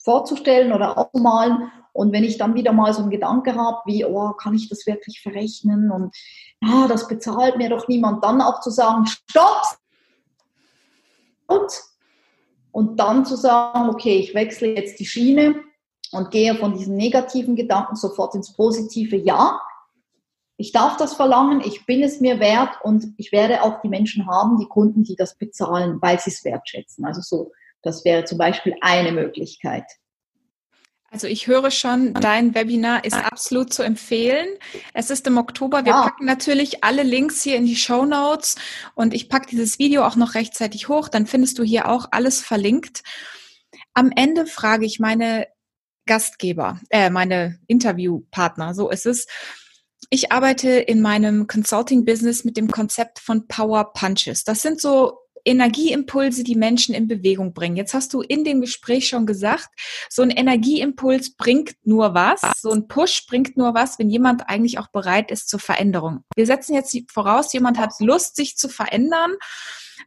vorzustellen 0.01 0.71
oder 0.71 0.97
aufzumalen. 0.97 1.71
Und 1.91 2.13
wenn 2.13 2.23
ich 2.23 2.37
dann 2.37 2.55
wieder 2.55 2.71
mal 2.71 2.93
so 2.93 3.01
einen 3.01 3.11
Gedanke 3.11 3.55
habe, 3.55 3.79
wie, 3.85 4.05
oh, 4.05 4.31
kann 4.31 4.55
ich 4.55 4.69
das 4.69 4.87
wirklich 4.87 5.21
verrechnen? 5.21 5.91
Und 5.91 6.15
ah, 6.63 6.87
das 6.87 7.07
bezahlt 7.07 7.57
mir 7.57 7.69
doch 7.69 7.87
niemand, 7.87 8.23
dann 8.23 8.41
auch 8.41 8.61
zu 8.61 8.69
sagen, 8.69 9.05
stopp! 9.05 9.63
Und 12.71 12.99
dann 12.99 13.25
zu 13.25 13.35
sagen, 13.35 13.89
okay, 13.89 14.17
ich 14.17 14.33
wechsle 14.33 14.75
jetzt 14.75 14.99
die 14.99 15.05
Schiene 15.05 15.55
und 16.15 16.31
gehe 16.31 16.55
von 16.55 16.77
diesen 16.77 16.95
negativen 16.95 17.55
Gedanken 17.55 17.95
sofort 17.95 18.35
ins 18.35 18.53
positive 18.53 19.15
Ja 19.15 19.59
ich 20.57 20.71
darf 20.71 20.97
das 20.97 21.13
verlangen, 21.13 21.61
ich 21.61 21.85
bin 21.85 22.01
es 22.01 22.21
mir 22.21 22.39
wert 22.39 22.77
und 22.83 23.05
ich 23.17 23.31
werde 23.31 23.61
auch 23.61 23.81
die 23.81 23.89
Menschen 23.89 24.25
haben, 24.27 24.57
die 24.57 24.67
Kunden, 24.67 25.03
die 25.03 25.15
das 25.15 25.37
bezahlen, 25.37 25.97
weil 26.01 26.19
sie 26.19 26.29
es 26.29 26.45
wertschätzen. 26.45 27.05
Also 27.05 27.21
so, 27.21 27.51
das 27.81 28.05
wäre 28.05 28.23
zum 28.23 28.37
Beispiel 28.37 28.75
eine 28.81 29.11
Möglichkeit. 29.11 29.83
Also 31.11 31.27
ich 31.27 31.47
höre 31.47 31.71
schon, 31.71 32.13
dein 32.13 32.55
Webinar 32.55 33.05
ist 33.05 33.15
absolut 33.15 33.71
zu 33.71 33.83
empfehlen. 33.83 34.47
Es 34.93 35.09
ist 35.09 35.27
im 35.27 35.37
Oktober. 35.37 35.85
Wir 35.85 35.93
ja. 35.93 36.03
packen 36.03 36.25
natürlich 36.25 36.83
alle 36.83 37.03
Links 37.03 37.41
hier 37.41 37.55
in 37.55 37.65
die 37.65 37.77
Show 37.77 38.05
Notes 38.05 38.55
und 38.95 39.13
ich 39.13 39.29
packe 39.29 39.47
dieses 39.47 39.79
Video 39.79 40.03
auch 40.05 40.17
noch 40.17 40.35
rechtzeitig 40.35 40.89
hoch. 40.89 41.07
Dann 41.07 41.25
findest 41.25 41.57
du 41.57 41.63
hier 41.63 41.87
auch 41.87 42.07
alles 42.11 42.41
verlinkt. 42.41 43.03
Am 43.93 44.11
Ende 44.13 44.45
frage 44.45 44.85
ich 44.85 44.99
meine 44.99 45.47
Gastgeber, 46.05 46.79
äh, 46.89 47.09
meine 47.09 47.59
Interviewpartner, 47.67 48.73
so 48.73 48.89
ist 48.89 49.05
es 49.05 49.27
ich 50.09 50.31
arbeite 50.31 50.69
in 50.69 51.01
meinem 51.01 51.47
Consulting-Business 51.47 52.43
mit 52.43 52.57
dem 52.57 52.69
Konzept 52.69 53.19
von 53.19 53.47
Power 53.47 53.93
Punches. 53.93 54.43
Das 54.43 54.61
sind 54.61 54.79
so 54.79 55.19
Energieimpulse, 55.45 56.43
die 56.43 56.55
Menschen 56.55 56.95
in 56.95 57.07
Bewegung 57.07 57.53
bringen. 57.53 57.75
Jetzt 57.75 57.93
hast 57.93 58.13
du 58.13 58.21
in 58.21 58.43
dem 58.43 58.61
Gespräch 58.61 59.07
schon 59.07 59.25
gesagt, 59.25 59.69
so 60.09 60.23
ein 60.23 60.31
Energieimpuls 60.31 61.35
bringt 61.35 61.75
nur 61.83 62.13
was, 62.13 62.41
so 62.57 62.71
ein 62.71 62.87
Push 62.87 63.27
bringt 63.27 63.55
nur 63.55 63.73
was, 63.73 63.99
wenn 63.99 64.09
jemand 64.09 64.49
eigentlich 64.49 64.79
auch 64.79 64.87
bereit 64.87 65.31
ist 65.31 65.47
zur 65.47 65.59
Veränderung. 65.59 66.21
Wir 66.35 66.45
setzen 66.45 66.73
jetzt 66.73 66.97
voraus, 67.11 67.53
jemand 67.53 67.77
hat 67.77 67.93
Lust, 67.99 68.35
sich 68.35 68.57
zu 68.57 68.67
verändern. 68.67 69.35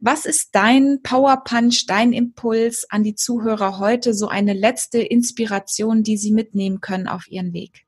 Was 0.01 0.27
ist 0.27 0.51
dein 0.53 1.01
Power 1.03 1.43
Punch, 1.45 1.87
dein 1.87 2.13
Impuls 2.13 2.87
an 2.91 3.03
die 3.03 3.15
Zuhörer 3.15 3.79
heute, 3.79 4.15
so 4.15 4.29
eine 4.29 4.53
letzte 4.53 4.99
Inspiration, 4.99 6.03
die 6.03 6.17
sie 6.17 6.33
mitnehmen 6.33 6.81
können 6.81 7.09
auf 7.09 7.29
ihren 7.29 7.53
Weg? 7.53 7.88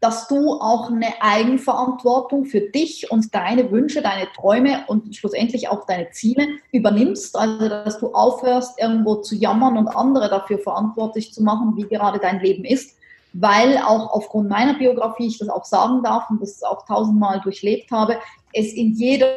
Dass 0.00 0.28
du 0.28 0.52
auch 0.60 0.90
eine 0.90 1.20
Eigenverantwortung 1.20 2.44
für 2.44 2.60
dich 2.60 3.10
und 3.10 3.34
deine 3.34 3.70
Wünsche, 3.72 4.00
deine 4.00 4.28
Träume 4.32 4.84
und 4.86 5.14
schlussendlich 5.16 5.68
auch 5.68 5.86
deine 5.86 6.10
Ziele 6.10 6.46
übernimmst. 6.70 7.36
Also, 7.36 7.68
dass 7.68 7.98
du 7.98 8.12
aufhörst, 8.14 8.80
irgendwo 8.80 9.16
zu 9.16 9.34
jammern 9.34 9.76
und 9.76 9.88
andere 9.88 10.28
dafür 10.28 10.58
verantwortlich 10.58 11.32
zu 11.32 11.42
machen, 11.42 11.76
wie 11.76 11.82
gerade 11.82 12.20
dein 12.20 12.40
Leben 12.40 12.64
ist. 12.64 12.96
Weil 13.32 13.78
auch 13.78 14.12
aufgrund 14.12 14.48
meiner 14.48 14.74
Biografie 14.74 15.26
ich 15.26 15.38
das 15.38 15.48
auch 15.48 15.64
sagen 15.64 16.02
darf 16.02 16.30
und 16.30 16.40
das 16.40 16.62
auch 16.62 16.86
tausendmal 16.86 17.40
durchlebt 17.40 17.90
habe, 17.90 18.18
es 18.52 18.72
in 18.72 18.94
jeder 18.94 19.28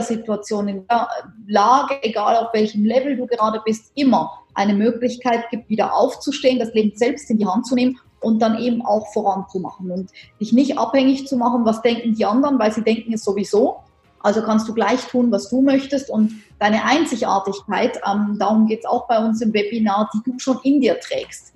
Situation, 0.00 0.68
in 0.68 0.86
der 0.86 1.08
Lage, 1.48 1.98
egal 2.02 2.36
auf 2.36 2.52
welchem 2.52 2.84
Level 2.84 3.16
du 3.16 3.26
gerade 3.26 3.60
bist, 3.64 3.92
immer 3.94 4.38
eine 4.54 4.74
Möglichkeit 4.74 5.48
gibt, 5.50 5.68
wieder 5.68 5.94
aufzustehen, 5.94 6.58
das 6.58 6.72
Leben 6.72 6.92
selbst 6.94 7.30
in 7.30 7.38
die 7.38 7.46
Hand 7.46 7.66
zu 7.66 7.74
nehmen 7.74 7.98
und 8.22 8.40
dann 8.40 8.58
eben 8.58 8.84
auch 8.84 9.12
voranzumachen 9.12 9.90
und 9.90 10.10
dich 10.40 10.52
nicht 10.52 10.78
abhängig 10.78 11.26
zu 11.26 11.36
machen, 11.36 11.64
was 11.64 11.82
denken 11.82 12.14
die 12.14 12.24
anderen, 12.24 12.58
weil 12.58 12.72
sie 12.72 12.82
denken 12.82 13.12
es 13.12 13.24
sowieso. 13.24 13.78
Also 14.20 14.42
kannst 14.42 14.68
du 14.68 14.74
gleich 14.74 15.00
tun, 15.06 15.32
was 15.32 15.48
du 15.48 15.62
möchtest 15.62 16.08
und 16.08 16.32
deine 16.60 16.84
Einzigartigkeit, 16.84 18.00
ähm, 18.08 18.36
darum 18.38 18.66
geht 18.66 18.80
es 18.80 18.86
auch 18.86 19.08
bei 19.08 19.18
uns 19.18 19.40
im 19.40 19.52
Webinar, 19.52 20.10
die 20.14 20.30
du 20.30 20.38
schon 20.38 20.60
in 20.62 20.80
dir 20.80 21.00
trägst, 21.00 21.52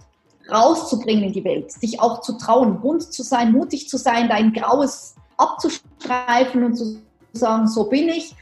rauszubringen 0.51 1.25
in 1.25 1.33
die 1.33 1.45
Welt, 1.45 1.71
dich 1.81 2.01
auch 2.01 2.23
zu 2.23 2.37
trauen, 2.39 2.81
bunt 2.81 3.13
zu 3.13 3.23
sein, 3.23 3.53
mutig 3.53 3.89
zu 3.89 3.99
sein, 3.99 4.29
dein 4.29 4.53
Graues 4.53 5.15
abzustreifen 5.37 6.65
und 6.65 6.75
zu 6.75 6.99
sagen, 7.33 7.69
so 7.69 7.85
bin 7.85 8.09
ich, 8.09 8.35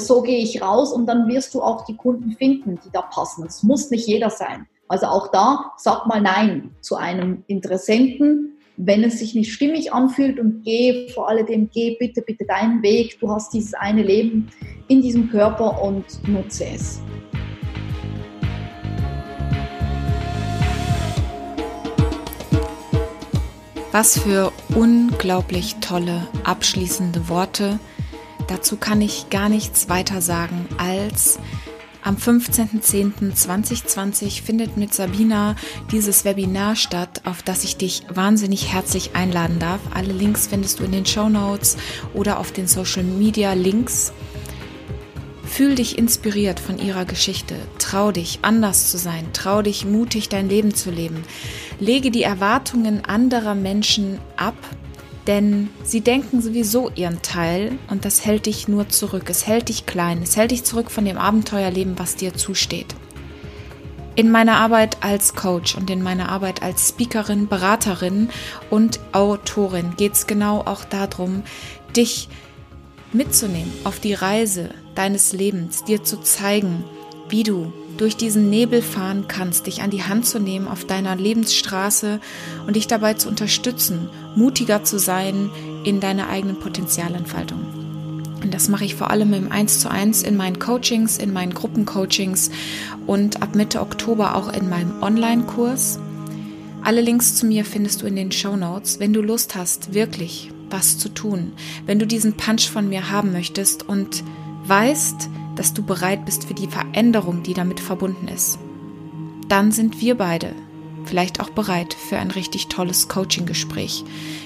so 0.00 0.20
gehe 0.22 0.38
ich 0.38 0.60
raus 0.60 0.92
und 0.92 1.06
dann 1.06 1.28
wirst 1.28 1.54
du 1.54 1.62
auch 1.62 1.84
die 1.84 1.96
Kunden 1.96 2.32
finden, 2.32 2.78
die 2.84 2.90
da 2.90 3.02
passen. 3.02 3.46
Es 3.46 3.62
muss 3.62 3.90
nicht 3.90 4.06
jeder 4.06 4.30
sein. 4.30 4.66
Also 4.90 5.06
auch 5.06 5.30
da, 5.30 5.70
sag 5.76 6.08
mal 6.08 6.20
Nein 6.20 6.74
zu 6.80 6.96
einem 6.96 7.44
Interessenten, 7.46 8.58
wenn 8.76 9.04
es 9.04 9.20
sich 9.20 9.36
nicht 9.36 9.52
stimmig 9.52 9.92
anfühlt 9.92 10.40
und 10.40 10.64
geh 10.64 11.08
vor 11.10 11.28
alledem, 11.28 11.70
geh 11.72 11.96
bitte, 12.00 12.22
bitte 12.22 12.44
deinen 12.44 12.82
Weg. 12.82 13.20
Du 13.20 13.30
hast 13.30 13.54
dieses 13.54 13.72
eine 13.74 14.02
Leben 14.02 14.50
in 14.88 15.00
diesem 15.00 15.30
Körper 15.30 15.80
und 15.80 16.26
nutze 16.26 16.64
es. 16.64 17.00
Was 23.92 24.18
für 24.18 24.50
unglaublich 24.74 25.76
tolle 25.76 26.26
abschließende 26.42 27.28
Worte. 27.28 27.78
Dazu 28.48 28.76
kann 28.76 29.00
ich 29.00 29.30
gar 29.30 29.48
nichts 29.48 29.88
weiter 29.88 30.20
sagen 30.20 30.66
als 30.78 31.38
am 32.02 32.16
15.10.2020 32.16 34.42
findet 34.42 34.76
mit 34.76 34.94
Sabina 34.94 35.56
dieses 35.92 36.24
Webinar 36.24 36.76
statt, 36.76 37.22
auf 37.24 37.42
das 37.42 37.64
ich 37.64 37.76
dich 37.76 38.02
wahnsinnig 38.12 38.72
herzlich 38.72 39.14
einladen 39.14 39.58
darf. 39.58 39.80
Alle 39.92 40.12
Links 40.12 40.46
findest 40.46 40.80
du 40.80 40.84
in 40.84 40.92
den 40.92 41.06
Show 41.06 41.28
Notes 41.28 41.76
oder 42.14 42.38
auf 42.38 42.52
den 42.52 42.66
Social 42.66 43.04
Media 43.04 43.52
Links. 43.52 44.12
Fühl 45.44 45.74
dich 45.74 45.98
inspiriert 45.98 46.60
von 46.60 46.78
ihrer 46.78 47.04
Geschichte. 47.04 47.56
Trau 47.78 48.12
dich, 48.12 48.38
anders 48.42 48.90
zu 48.90 48.98
sein. 48.98 49.26
Trau 49.32 49.62
dich, 49.62 49.84
mutig 49.84 50.28
dein 50.28 50.48
Leben 50.48 50.74
zu 50.74 50.90
leben. 50.90 51.24
Lege 51.80 52.10
die 52.10 52.22
Erwartungen 52.22 53.04
anderer 53.04 53.54
Menschen 53.54 54.18
ab 54.36 54.54
denn 55.26 55.68
sie 55.84 56.00
denken 56.00 56.40
sowieso 56.40 56.90
ihren 56.94 57.22
Teil 57.22 57.78
und 57.88 58.04
das 58.04 58.24
hält 58.24 58.46
dich 58.46 58.68
nur 58.68 58.88
zurück. 58.88 59.28
Es 59.28 59.46
hält 59.46 59.68
dich 59.68 59.86
klein. 59.86 60.22
Es 60.22 60.36
hält 60.36 60.50
dich 60.50 60.64
zurück 60.64 60.90
von 60.90 61.04
dem 61.04 61.18
Abenteuerleben, 61.18 61.98
was 61.98 62.16
dir 62.16 62.34
zusteht. 62.34 62.94
In 64.16 64.30
meiner 64.30 64.56
Arbeit 64.56 64.98
als 65.02 65.34
Coach 65.34 65.76
und 65.76 65.88
in 65.88 66.02
meiner 66.02 66.28
Arbeit 66.28 66.62
als 66.62 66.88
Speakerin, 66.88 67.48
Beraterin 67.48 68.28
und 68.68 69.00
Autorin 69.12 69.94
geht 69.96 70.14
es 70.14 70.26
genau 70.26 70.60
auch 70.60 70.84
darum, 70.84 71.42
dich 71.96 72.28
mitzunehmen 73.12 73.72
auf 73.84 74.00
die 74.00 74.14
Reise 74.14 74.70
deines 74.94 75.32
Lebens, 75.32 75.84
dir 75.84 76.02
zu 76.02 76.20
zeigen, 76.20 76.84
wie 77.28 77.44
du 77.44 77.72
durch 78.00 78.16
diesen 78.16 78.48
Nebel 78.48 78.80
fahren 78.80 79.26
kannst, 79.28 79.66
dich 79.66 79.82
an 79.82 79.90
die 79.90 80.02
Hand 80.02 80.24
zu 80.24 80.38
nehmen 80.38 80.68
auf 80.68 80.86
deiner 80.86 81.14
Lebensstraße 81.16 82.20
und 82.66 82.76
dich 82.76 82.86
dabei 82.86 83.14
zu 83.14 83.28
unterstützen, 83.28 84.08
mutiger 84.34 84.84
zu 84.84 84.98
sein 84.98 85.50
in 85.84 86.00
deiner 86.00 86.30
eigenen 86.30 86.58
Potenzialentfaltung. 86.58 87.60
Und 88.42 88.54
das 88.54 88.68
mache 88.68 88.86
ich 88.86 88.94
vor 88.94 89.10
allem 89.10 89.34
im 89.34 89.52
1 89.52 89.80
zu 89.80 89.90
1 89.90 90.22
in 90.22 90.34
meinen 90.36 90.58
Coachings, 90.58 91.18
in 91.18 91.30
meinen 91.30 91.52
Gruppencoachings 91.52 92.50
und 93.06 93.42
ab 93.42 93.54
Mitte 93.54 93.82
Oktober 93.82 94.34
auch 94.34 94.50
in 94.50 94.70
meinem 94.70 95.02
Online-Kurs. 95.02 95.98
Alle 96.82 97.02
Links 97.02 97.34
zu 97.34 97.44
mir 97.44 97.66
findest 97.66 98.00
du 98.00 98.06
in 98.06 98.16
den 98.16 98.32
Show 98.32 98.56
Notes. 98.56 98.98
Wenn 98.98 99.12
du 99.12 99.20
Lust 99.20 99.54
hast, 99.56 99.92
wirklich 99.92 100.50
was 100.70 100.96
zu 100.96 101.10
tun, 101.10 101.52
wenn 101.84 101.98
du 101.98 102.06
diesen 102.06 102.34
Punch 102.34 102.70
von 102.70 102.88
mir 102.88 103.10
haben 103.10 103.32
möchtest 103.32 103.86
und 103.86 104.24
weißt, 104.64 105.28
dass 105.56 105.74
du 105.74 105.82
bereit 105.82 106.24
bist 106.24 106.44
für 106.44 106.54
die 106.54 106.68
Veränderung, 106.68 107.42
die 107.42 107.54
damit 107.54 107.80
verbunden 107.80 108.28
ist, 108.28 108.58
dann 109.48 109.72
sind 109.72 110.00
wir 110.00 110.16
beide 110.16 110.54
vielleicht 111.04 111.40
auch 111.40 111.50
bereit 111.50 111.94
für 111.94 112.18
ein 112.18 112.30
richtig 112.30 112.68
tolles 112.68 113.08
Coaching-Gespräch. 113.08 114.04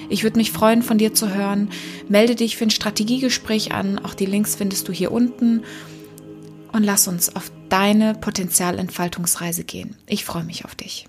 Ich 0.09 0.23
würde 0.23 0.37
mich 0.37 0.51
freuen, 0.51 0.81
von 0.81 0.97
dir 0.97 1.13
zu 1.13 1.33
hören. 1.33 1.69
Melde 2.07 2.35
dich 2.35 2.57
für 2.57 2.65
ein 2.65 2.71
Strategiegespräch 2.71 3.73
an. 3.73 3.99
Auch 3.99 4.13
die 4.13 4.25
Links 4.25 4.55
findest 4.55 4.87
du 4.87 4.91
hier 4.91 5.11
unten. 5.11 5.63
Und 6.71 6.83
lass 6.83 7.07
uns 7.07 7.35
auf 7.35 7.51
deine 7.69 8.15
Potenzialentfaltungsreise 8.15 9.63
gehen. 9.63 9.95
Ich 10.07 10.25
freue 10.25 10.43
mich 10.43 10.65
auf 10.65 10.75
dich. 10.75 11.07